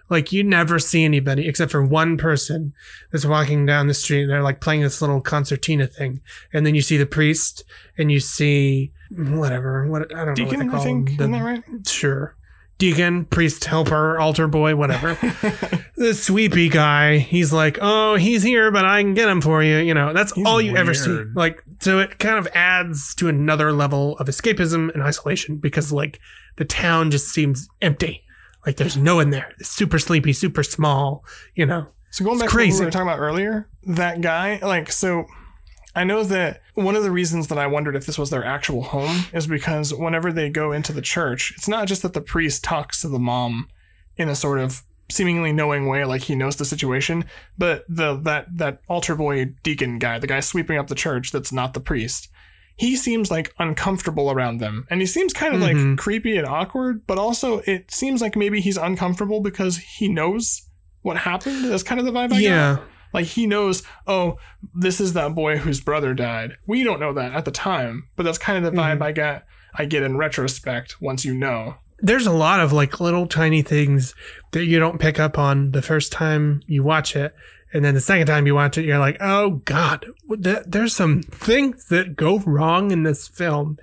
[0.10, 2.74] like, you never see anybody except for one person
[3.12, 4.26] that's walking down the street.
[4.26, 6.22] They're like playing this little concertina thing.
[6.54, 7.64] And then you see the priest
[7.98, 11.18] and you see whatever, what, I don't know what Deacon, they I call think, him.
[11.18, 11.64] The- isn't that right?
[11.88, 12.36] Sure.
[12.80, 15.16] Deacon, priest, helper, altar boy, whatever.
[15.98, 19.78] the sweepy guy, he's like, oh, he's here, but I can get him for you.
[19.78, 21.26] You know, that's He's all you ever see.
[21.36, 26.22] Like, so it kind of adds to another level of escapism and isolation because, like,
[26.56, 28.24] the town just seems empty.
[28.66, 29.54] Like, there's no one there.
[29.60, 31.26] It's super sleepy, super small,
[31.56, 31.88] you know.
[32.12, 35.26] So going back to what we were talking about earlier, that guy, like, so
[36.00, 38.84] I know that one of the reasons that I wondered if this was their actual
[38.84, 42.64] home is because whenever they go into the church, it's not just that the priest
[42.64, 43.68] talks to the mom
[44.16, 44.82] in a sort of
[45.12, 47.26] seemingly knowing way, like he knows the situation,
[47.58, 51.52] but the that that altar boy deacon guy, the guy sweeping up the church, that's
[51.52, 52.30] not the priest.
[52.78, 55.90] He seems like uncomfortable around them, and he seems kind of Mhm.
[55.90, 57.06] like creepy and awkward.
[57.08, 60.62] But also, it seems like maybe he's uncomfortable because he knows
[61.02, 61.66] what happened.
[61.66, 62.40] That's kind of the vibe I
[62.76, 62.84] got.
[63.14, 64.38] Like he knows, oh,
[64.76, 66.58] this is that boy whose brother died.
[66.68, 69.04] We don't know that at the time, but that's kind of the vibe Mhm.
[69.04, 69.46] I get.
[69.76, 71.76] I get in retrospect once you know.
[72.02, 74.16] there's a lot of like little tiny things
[74.52, 77.36] that you don't pick up on the first time you watch it
[77.74, 80.06] and then the second time you watch it you're like oh god
[80.42, 83.78] th- there's some things that go wrong in this film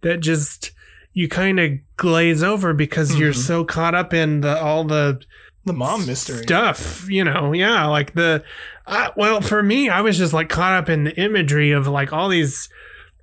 [0.00, 0.70] that just
[1.12, 3.46] you kind of glaze over because you're Mhm.
[3.46, 5.20] so caught up in the all the
[5.68, 6.42] The mom mystery.
[6.42, 8.42] stuff you know yeah like the
[8.86, 12.12] I, well for me i was just like caught up in the imagery of like
[12.12, 12.68] all these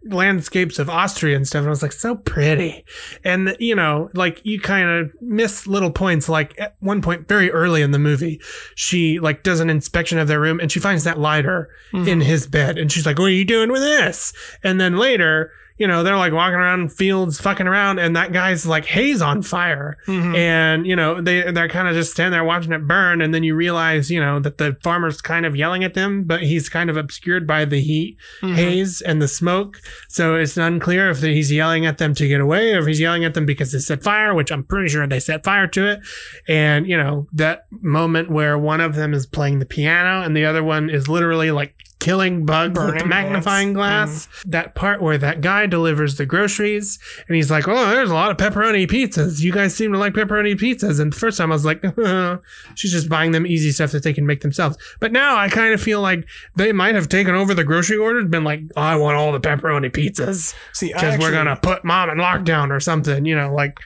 [0.08, 2.86] landscapes of austria and stuff and i was like so pretty
[3.24, 7.50] and you know like you kind of miss little points like at one point very
[7.50, 8.40] early in the movie
[8.76, 12.08] she like does an inspection of their room and she finds that lighter Mhm.
[12.08, 14.32] in his bed and she's like what are you doing with this
[14.64, 18.66] and then later you know, they're like walking around fields, fucking around, and that guy's
[18.66, 20.36] like haze on fire, Mhm.
[20.36, 23.44] and you know they they're kind of just standing there watching it burn, and then
[23.44, 26.90] you realize, you know, that the farmer's kind of yelling at them, but he's kind
[26.90, 28.56] of obscured by the heat, Mhm.
[28.56, 32.74] haze, and the smoke, so it's unclear if he's yelling at them to get away
[32.74, 35.20] or if he's yelling at them because they set fire, which I'm pretty sure they
[35.20, 36.00] set fire to it,
[36.48, 40.46] and you know that moment where one of them is playing the piano and the
[40.46, 44.28] other one is literally like killing bugs with the magnifying glass.
[44.46, 48.30] That part where that guy delivers the groceries and he's like, "Oh, there's a lot
[48.30, 49.42] of pepperoni pizzas.
[49.42, 51.82] You guys seem to like pepperoni pizzas." And the first time I was like,
[52.76, 55.74] "She's just buying them easy stuff that they can make themselves." But now I kind
[55.74, 58.82] of feel like they might have taken over the grocery order and been like, oh,
[58.82, 62.80] "I want all the pepperoni pizzas See, because we're gonna put mom in lockdown or
[62.80, 63.80] something." You know, like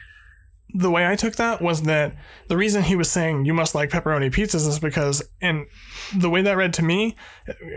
[0.73, 2.15] the way I took that was that
[2.47, 5.65] the reason he was saying you must like pepperoni pizzas is because, and
[6.15, 7.15] the way that read to me,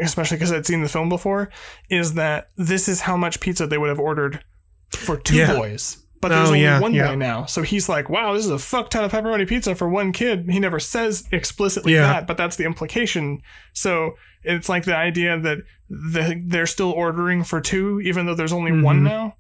[0.01, 1.51] especially because I'd seen the film before,
[1.89, 4.45] is that this is how much pizza they would have ordered
[4.91, 5.55] for two Yeah.
[5.57, 5.99] boys.
[6.21, 7.09] But there's Oh, only yeah, one yeah.
[7.09, 7.47] boy now.
[7.47, 10.49] So he's like, wow, this is a fuck ton of pepperoni pizza for one kid.
[10.49, 13.41] He never says explicitly that, but that's the implication.
[13.73, 14.13] So
[14.45, 18.71] it's like the idea that the, they're still ordering for two, even though there's only
[18.83, 19.05] one Mhm.
[19.05, 19.35] now.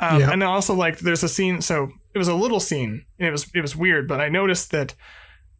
[0.00, 0.20] Um.
[0.22, 1.62] And also, like, there's a scene.
[1.62, 4.08] So it was a little scene, and it was it was weird.
[4.08, 4.94] But I noticed that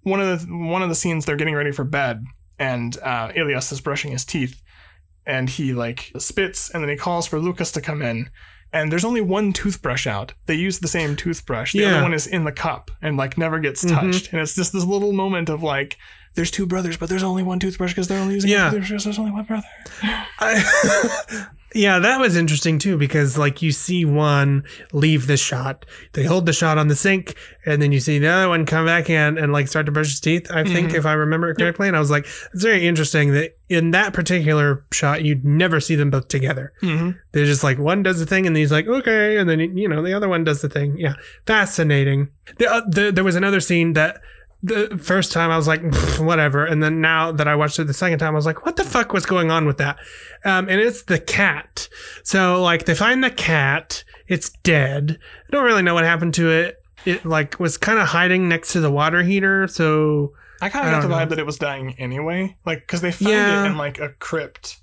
[0.02, 2.24] one of the one of the scenes they're getting ready for bed,
[2.58, 4.62] and uh, Elias is brushing his teeth,
[5.26, 8.30] and he like spits, and then he calls for Lukas to come in.
[8.72, 10.32] And there's only one toothbrush out.
[10.46, 11.72] They use the same toothbrush.
[11.72, 11.94] The Yeah.
[11.94, 13.94] other one is in the cup and like never gets touched.
[13.94, 14.10] Mm-hmm.
[14.10, 14.32] touched.
[14.32, 15.96] And it's just this little moment of like,
[16.34, 18.68] there's two brothers, but there's only one toothbrush because they're only using Yeah.
[18.70, 19.66] There's only one brother.
[20.02, 21.46] I,
[21.76, 26.46] yeah, that was interesting too because like you see one leave the shot, they hold
[26.46, 29.38] the shot on the sink, and then you see the other one come back in
[29.38, 30.50] and like start to brush his teeth.
[30.50, 30.94] I think Mhm.
[30.98, 34.12] if I remember it correctly, and I was like, it's very interesting that in that
[34.12, 36.72] particular shot you'd never see them both together.
[36.82, 37.10] Mm-hmm.
[37.32, 40.02] They're just like one does the thing and he's like okay, and then you know
[40.02, 40.96] the other one does the thing.
[40.98, 41.14] Yeah,
[41.46, 42.28] fascinating.
[42.58, 44.20] The, uh, the, there was another scene that
[44.62, 45.82] the first time I was like
[46.18, 48.76] whatever, and then now that I watched it the second time I was like what
[48.76, 49.98] the fuck was going on with that?
[50.44, 51.88] Um, and it's the cat.
[52.24, 55.18] So like they find the cat, it's dead.
[55.46, 56.76] I don't really know what happened to it.
[57.04, 59.68] It like was kind of hiding next to the water heater.
[59.68, 61.26] So I kind of got the vibe know.
[61.26, 63.62] that it was dying anyway, like because they found Yeah.
[63.64, 64.78] it in like a crypt,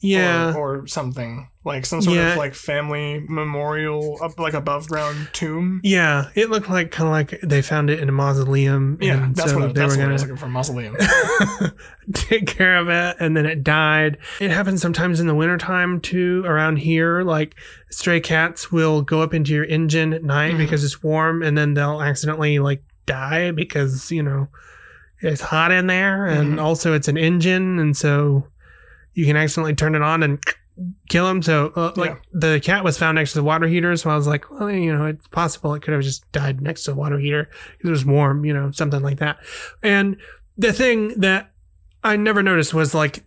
[0.00, 2.30] yeah, or, or something, like some sort Yeah.
[2.32, 5.80] of like family memorial, up, like above ground tomb.
[5.82, 8.96] yeah, it looked like kind of like they found it in a mausoleum.
[9.00, 10.48] Yeah, and that's so what I, they that's were what gonna was looking for.
[10.48, 10.96] Mausoleum.
[12.12, 16.40] take care of it and then it died it happens sometimes in the wintertime too
[16.46, 17.56] around here like
[17.90, 20.58] stray cats will go up into your engine at night Mhm.
[20.58, 24.46] because it's warm and then they'll accidentally like die because you know
[25.20, 26.62] it's hot in there and Mhm.
[26.62, 28.46] also it's an engine and so
[29.14, 30.38] you can accidentally turn it on and
[31.08, 31.42] kill him.
[31.42, 32.16] so uh, like Yeah.
[32.32, 34.92] the cat was found next to the water heater so i was like well you
[34.96, 37.90] know it's possible it could have just died next to the water heater because it
[37.90, 39.38] was warm you know something like that
[39.82, 40.16] and
[40.58, 41.50] the thing that
[42.04, 43.24] I never noticed was like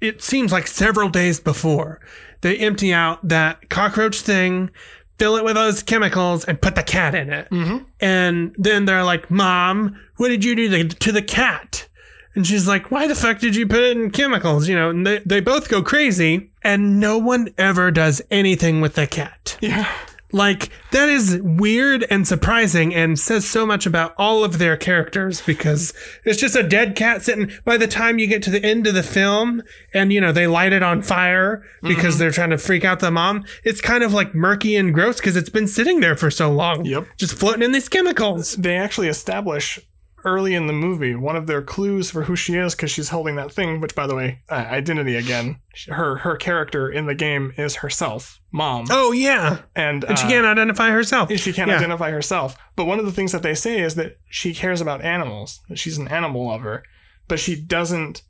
[0.00, 2.00] it seems like several days before
[2.40, 4.70] they empty out that cockroach thing,
[5.18, 7.48] fill it with those chemicals, and put the cat in it.
[7.50, 7.84] mm-hmm.
[8.00, 11.86] And then they're like, "Mom, what did you do to, to the cat?"
[12.34, 15.06] And she's like, "Why the fuck did you put it in chemicals?" You know, and
[15.06, 19.58] they they both go crazy, and no one ever does anything with the cat.
[19.60, 19.90] Yeah.
[20.32, 25.42] Like that is weird and surprising and says so much about all of their characters
[25.42, 25.92] because
[26.24, 28.94] it's just a dead cat sitting by the time you get to the end of
[28.94, 29.62] the film
[29.92, 32.18] and you know they light it on fire because mm-hmm.
[32.18, 35.36] they're trying to freak out the mom it's kind of like murky and gross because
[35.36, 37.08] it's been sitting there for so long Yep.
[37.18, 39.78] just floating in these chemicals They actually establish
[40.24, 43.36] early in the movie one of their clues for who she is because she's holding
[43.36, 43.80] that thing.
[43.80, 45.56] Which, by the way, uh, identity again.
[45.88, 50.28] Her her character in the game is herself, mom, oh yeah and and she uh,
[50.28, 51.76] can't identify herself She can't Yeah.
[51.78, 52.56] identify herself.
[52.76, 55.78] But one of the things that they say is that she cares about animals, that
[55.78, 56.82] she's an animal lover,
[57.28, 58.22] but she doesn't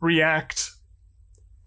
[0.00, 0.70] react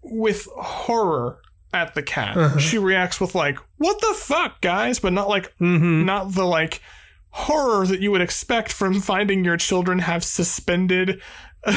[0.02, 1.38] with horror
[1.72, 2.36] at the cat.
[2.36, 2.58] Uh-huh.
[2.58, 6.04] She reacts with like, "What the fuck, guys?" but not like mm-hmm.
[6.04, 6.80] not the like
[7.32, 11.20] horror that you would expect from finding your children have suspended
[11.64, 11.72] a,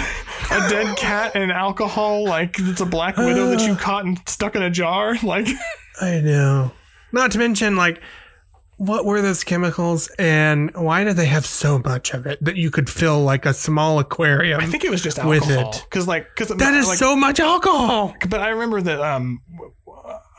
[0.70, 4.64] dead cat and alcohol like it's a black widow that you caught and stuck in
[4.64, 5.48] a jar like
[6.02, 6.72] I know.
[7.12, 8.02] Not to mention, like,
[8.78, 12.72] what were those chemicals and why did they have so much of it that you
[12.72, 14.60] could fill like a small aquarium?
[14.60, 15.86] I think it was just With alcohol it.
[15.88, 18.16] because like because that is like, so much alcohol.
[18.28, 19.42] But I remember that um,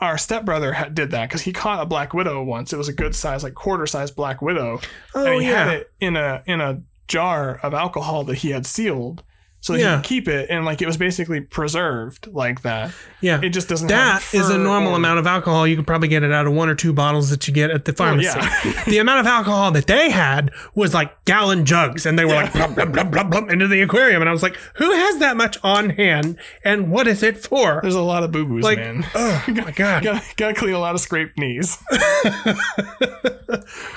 [0.01, 2.73] our stepbrother did that because he caught a black widow once.
[2.73, 4.79] It was a good size, like quarter size black widow,
[5.13, 5.65] Oh, and he yeah.
[5.65, 9.23] had it in a in a jar of alcohol that he had sealed.
[9.65, 9.95] So they Yeah.
[9.95, 12.91] could keep it and like it was basically preserved like that.
[13.19, 13.39] Yeah.
[13.41, 13.87] It just doesn't.
[13.87, 15.65] That is a normal or- amount of alcohol.
[15.65, 17.85] You could probably get it out of one or two bottles that you get at
[17.85, 18.27] the oh, pharmacy.
[18.37, 18.83] yeah.
[18.87, 22.53] the amount of alcohol that they had was like gallon jugs, and they were like
[22.53, 24.21] blub, blub, blub, blub, blub, into the aquarium.
[24.21, 27.79] And I was like, who has that much on hand, and what is it for?
[27.81, 29.03] There's a lot of boo boos, Like, man.
[29.15, 30.03] oh my god.
[30.03, 31.79] gotta, gotta clean a lot of scraped knees.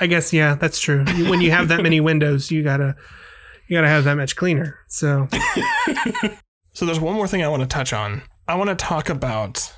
[0.01, 1.05] I guess yeah, that's true.
[1.29, 2.95] When you have that many windows, you gotta
[3.69, 4.79] you gotta have that much cleaner.
[4.87, 5.29] So
[6.79, 8.21] So there's one more thing I want to touch on.
[8.47, 9.73] I want to talk about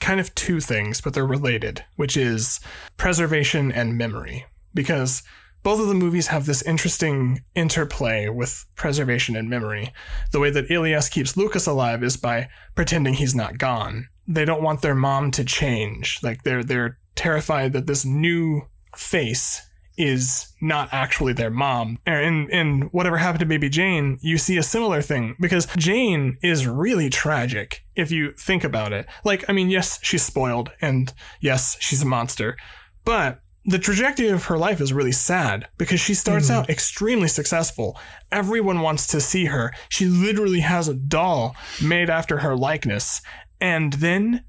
[0.00, 2.60] kind of two things, but they're related, which is
[2.98, 4.44] preservation and memory.
[4.74, 5.22] Because
[5.62, 9.92] both of the movies have this interesting interplay with preservation and memory.
[10.32, 14.08] The way that Elias keeps Lukas alive is by pretending he's not gone.
[14.28, 16.18] They don't want their mom to change.
[16.22, 19.62] Like they're they're terrified that this new face
[19.96, 21.98] is not actually their mom.
[22.06, 26.66] And in whatever happened to baby Jane, you see a similar thing because Jane is
[26.66, 29.06] really tragic if you think about it.
[29.24, 32.56] Like, I mean, yes, she's spoiled and yes, she's a monster,
[33.04, 36.54] but the trajectory of her life is really sad because she starts hmm.
[36.54, 37.98] out extremely successful.
[38.30, 39.72] Everyone wants to see her.
[39.88, 43.22] She literally has a doll made after her likeness.
[43.60, 44.44] And then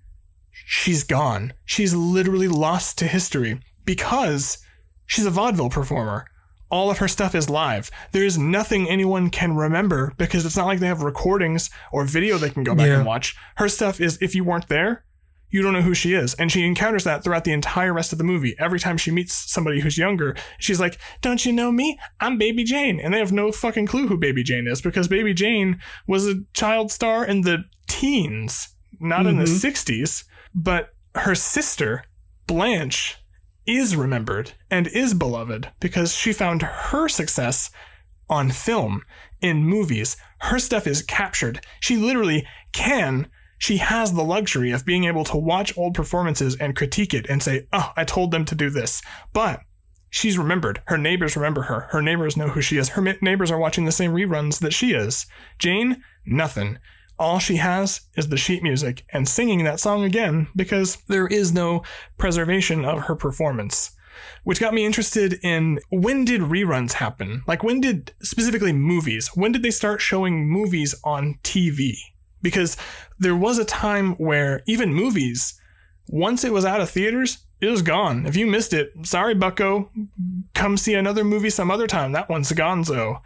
[0.52, 1.54] she's gone.
[1.64, 4.58] She's literally lost to history because
[5.06, 6.26] she's a vaudeville performer.
[6.70, 7.92] All of her stuff is live.
[8.12, 12.38] There is nothing anyone can remember because it's not like they have recordings or video
[12.38, 12.98] they can go back Yeah.
[12.98, 13.36] and watch.
[13.58, 15.06] Her stuff is if you weren't there,
[15.50, 16.34] you don't know who she is.
[16.34, 18.56] And she encounters that throughout the entire rest of the movie.
[18.60, 21.98] Every time she meets somebody who's younger, she's like, Don't you know me?
[22.20, 23.00] I'm Baby Jane.
[23.00, 26.42] And they have no fucking clue who Baby Jane is because Baby Jane was a
[26.54, 29.68] child star in the teens, not in the mm-hmm.
[29.68, 30.26] 60s.
[30.54, 32.04] But her sister,
[32.48, 33.18] Blanche,
[33.66, 37.70] is remembered and is beloved because she found her success
[38.30, 39.04] on film,
[39.42, 40.18] in movies.
[40.40, 41.64] Her stuff is captured.
[41.80, 46.76] She literally can, she has the luxury of being able to watch old performances and
[46.76, 49.02] critique it and say, oh, I told them to do this.
[49.34, 49.62] But
[50.10, 50.82] she's remembered.
[50.88, 51.82] Her neighbors remember her.
[51.92, 52.90] Her neighbors know who she is.
[52.90, 55.26] Her neighbors are watching the same reruns that she is.
[55.60, 56.80] Jane, nothing.
[57.18, 61.54] All she has is the sheet music and singing that song again because there is
[61.54, 61.84] no
[62.18, 63.92] preservation of her performance
[64.44, 67.44] which got me interested in when did reruns happen?
[67.48, 69.30] Like when did specifically movies?
[69.36, 71.96] When did they start showing movies on TV?
[72.42, 72.78] Because
[73.18, 75.60] there was a time where even movies,
[76.08, 78.26] once it was out of theaters, it was gone.
[78.28, 79.90] If you missed it, sorry, Bucko.
[80.54, 82.12] Come see another movie some other time.
[82.12, 83.22] That one's a gonzo.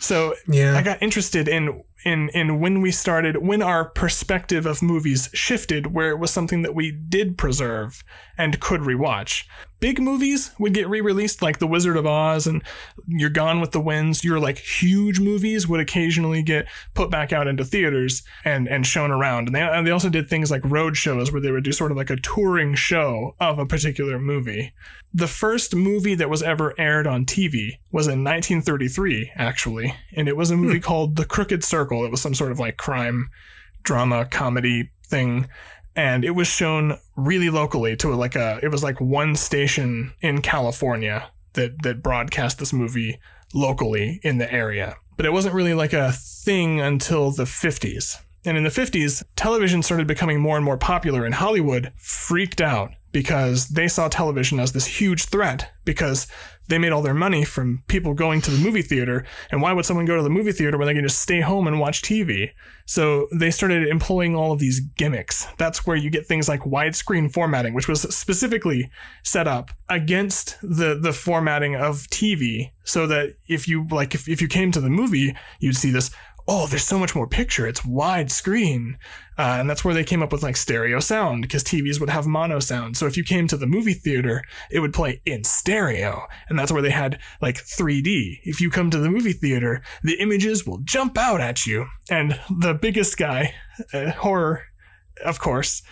[0.00, 0.74] So Yeah.
[0.74, 5.94] I got interested in in in when we started when our perspective of movies shifted
[5.94, 8.02] where it was something that we did preserve
[8.38, 9.44] and could rewatch.
[9.78, 12.62] Big movies would get re-released like The Wizard of Oz and
[13.08, 14.22] You're Gone with the Winds.
[14.22, 19.10] Your like huge movies would occasionally get put back out into theaters and and shown
[19.10, 19.48] around.
[19.48, 21.90] And they and they also did things like road shows where they would do sort
[21.90, 24.72] of like a touring show of a particular movie.
[25.14, 30.38] The first movie that was ever aired on TV was in 1933, actually, and it
[30.38, 30.84] was a movie hmm.
[30.84, 31.91] called The Crooked Circle.
[32.04, 33.28] It was some sort of like crime
[33.82, 35.48] drama comedy thing,
[35.94, 38.58] and it was shown really locally to like a.
[38.62, 43.18] It was like one station in California that that broadcast this movie
[43.54, 48.16] locally in the area, but it wasn't really like a thing until the 50s.
[48.44, 52.90] And in the 50s, television started becoming more and more popular, and Hollywood freaked out
[53.12, 56.26] because they saw television as this huge threat because
[56.68, 59.24] they made all their money from people going to the movie theater.
[59.50, 61.66] And why would someone go to the movie theater when they can just stay home
[61.66, 62.50] and watch TV?
[62.86, 65.46] So they started employing all of these gimmicks.
[65.58, 68.90] That's where you get things like widescreen formatting, which was specifically
[69.22, 74.42] set up against the, the formatting of TV so that if you like if, if
[74.42, 76.10] you came to the movie, you'd see this
[76.54, 77.66] oh, there's so much more picture.
[77.66, 78.96] It's widescreen.
[79.38, 82.26] Uh, and that's where they came up with like stereo sound because TVs would have
[82.26, 82.96] mono sound.
[82.98, 86.26] So if you came to the movie theater, it would play in stereo.
[86.50, 88.40] And that's where they had like 3D.
[88.42, 91.86] If you come to the movie theater, the images will jump out at you.
[92.10, 93.54] And the biggest guy,
[93.94, 94.64] uh, horror,
[95.24, 95.82] of course,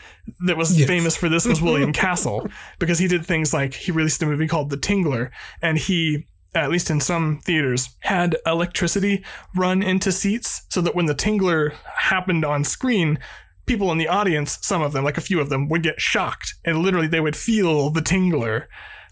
[0.45, 0.87] that was Yes.
[0.89, 2.47] famous for this was William Castle
[2.79, 5.31] because he did things like he released a movie called The Tingler
[5.63, 9.25] and he at least in some theaters, had electricity
[9.55, 13.19] run into seats so that when the tingler happened on screen,
[13.67, 16.55] people in the audience, some of them, like a few of them, would get shocked
[16.65, 18.67] and literally they would feel the tingler.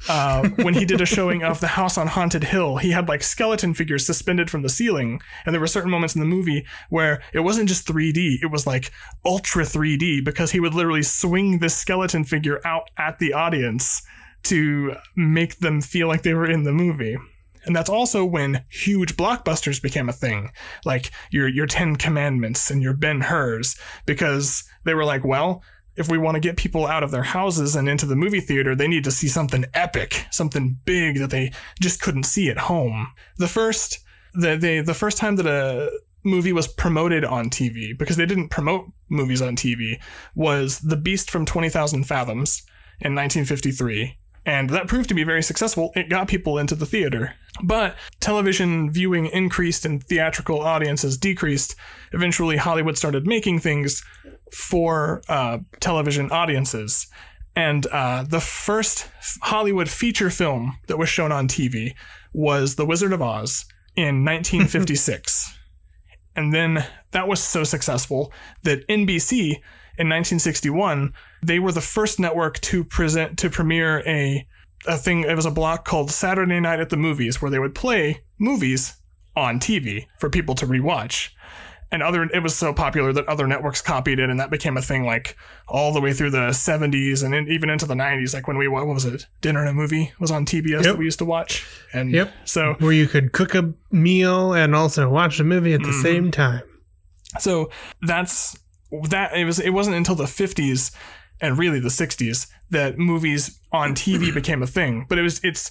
[0.08, 3.22] Uh, when he did a showing of the house on Haunted Hill, he had like
[3.22, 5.20] skeleton figures suspended from the ceiling.
[5.44, 8.66] And there were certain moments in the movie where it wasn't just 3D, it was
[8.66, 8.90] like
[9.24, 14.02] ultra 3D because he would literally swing this skeleton figure out at the audience
[14.44, 17.16] to make them feel like they were in the movie.
[17.64, 20.52] And that's also when huge blockbusters became a thing,
[20.84, 23.76] like your your Ten Commandments and your Ben Hur's,
[24.06, 25.62] because they were like, well,
[25.96, 28.74] if we want to get people out of their houses and into the movie theater,
[28.74, 33.08] they need to see something epic, something big that they just couldn't see at home.
[33.36, 33.98] The first
[34.32, 35.90] the they, the first time that a
[36.24, 40.00] movie was promoted on TV because they didn't promote movies on TV
[40.34, 42.62] was The Beast from 20,000 Fathoms
[43.00, 44.16] in 1953
[44.48, 45.92] and that proved to be very successful.
[45.94, 47.34] It got people into the theater.
[47.62, 51.76] But television viewing increased and theatrical audiences decreased.
[52.14, 54.02] Eventually, Hollywood started making things
[54.50, 57.08] for uh, television audiences.
[57.54, 59.10] And uh, the first
[59.42, 61.92] Hollywood feature film that was shown on TV
[62.32, 65.58] was The Wizard of Oz in 1956.
[66.34, 68.32] and then that was so successful
[68.62, 69.56] that NBC
[69.98, 71.12] in 1961
[71.42, 74.46] they were the first network to present to premiere a
[74.86, 77.74] a thing it was a block called Saturday Night at the Movies where they would
[77.74, 78.94] play movies
[79.36, 81.30] on TV for people to rewatch.
[81.90, 84.82] And other it was so popular that other networks copied it and that became a
[84.82, 85.36] thing like
[85.66, 88.68] all the way through the 70s and in, even into the 90s like when we
[88.68, 89.26] what was it?
[89.40, 90.82] Dinner and a movie was on TBS Yep.
[90.84, 91.66] that we used to watch.
[91.92, 92.32] And Yep.
[92.44, 96.02] so Where you could cook a meal and also watch a movie at the Mm-hmm.
[96.02, 96.62] same time.
[97.38, 97.70] So
[98.02, 98.56] that's
[99.10, 100.94] that it was it wasn't until the 50s
[101.40, 105.06] and really the 60s that movies on TV became a thing.
[105.08, 105.70] But it was it's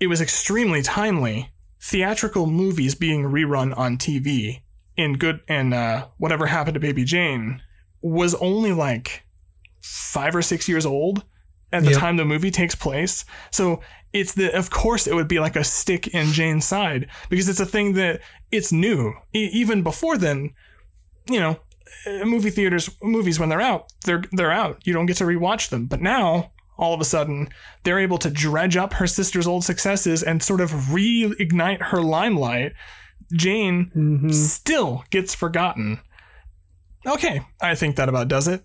[0.00, 1.50] it was extremely timely.
[1.80, 4.60] Theatrical movies being rerun on TV
[4.96, 7.60] in good and uh, whatever happened to Baby Jane
[8.02, 9.24] was only like
[9.80, 11.24] five or six years old
[11.72, 11.98] at the Yep.
[11.98, 13.24] time the movie takes place.
[13.50, 13.80] So
[14.12, 17.60] it's the of course it would be like a stick in Jane's side because it's
[17.60, 19.14] a thing that it's new.
[19.34, 20.50] E- even before then,
[21.26, 21.58] you know,
[22.06, 24.80] Uh, movie theaters movies when they're out, they're they're out.
[24.84, 25.86] You don't get to rewatch them.
[25.86, 27.48] But now all of a sudden
[27.84, 32.72] they're able to dredge up her sister's old successes and sort of reignite her limelight.
[33.32, 34.30] Jane mm-hmm.
[34.30, 36.00] still gets forgotten.
[37.06, 38.64] Okay, I think that about does it.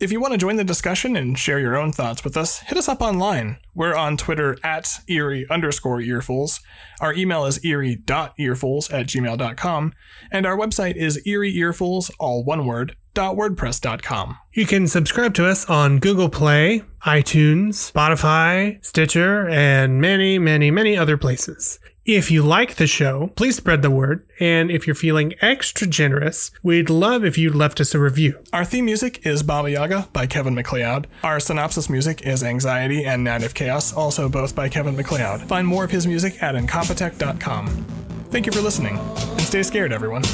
[0.00, 2.76] If you want to join the discussion and share your own thoughts with us, hit
[2.76, 3.58] us up online.
[3.74, 6.60] We're on Twitter at eerie underscore earfuls.
[7.00, 9.92] Our email is eerie.earfuls at gmail.com.
[10.32, 14.38] And our website is eerieearfuls, all one word, wordpress.com.
[14.52, 20.96] You can subscribe to us on Google Play, iTunes, Spotify, Stitcher, and many, many, many
[20.96, 21.78] other places.
[22.04, 24.26] If you like the show, please spread the word.
[24.38, 28.44] And if you're feeling extra generous, we'd love if you left us a review.
[28.52, 31.06] Our theme music is Baba Yaga by Kevin MacLeod.
[31.22, 35.48] Our synopsis music is Anxiety and Native Chaos, also both by Kevin MacLeod.
[35.48, 37.68] Find more of his music at incompetech.com.
[38.30, 40.24] Thank you for listening, and stay scared, everyone.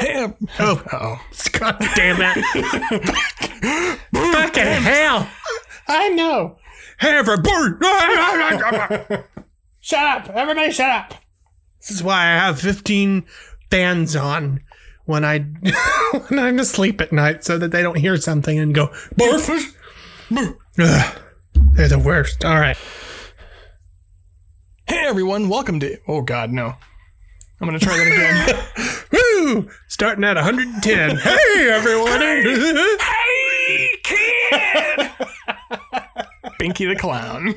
[0.00, 0.28] Hey, uh,
[0.58, 1.20] Oh, oh.
[1.52, 2.44] God damn it.
[4.12, 5.28] Fucking hell.
[5.88, 6.56] I know.
[6.98, 7.74] Hey, everybody.
[9.82, 10.30] shut up.
[10.30, 11.14] Everybody shut up.
[11.80, 13.24] This is why I have 15
[13.70, 14.60] fans on
[15.04, 15.38] when I
[16.28, 18.88] when I'm asleep at night so that they don't hear something and go,
[19.18, 19.74] barf.
[20.78, 21.18] Ugh,
[21.72, 22.44] they're the worst.
[22.44, 22.76] All right.
[24.86, 25.98] Hey everyone, welcome to.
[26.06, 26.74] Oh God, no.
[27.60, 29.04] I'm gonna try that again.
[29.12, 29.68] Woo!
[29.88, 31.16] Starting at 110.
[31.18, 32.20] hey, everyone.
[32.20, 35.10] hey, kid!
[36.58, 37.54] Binky the clown.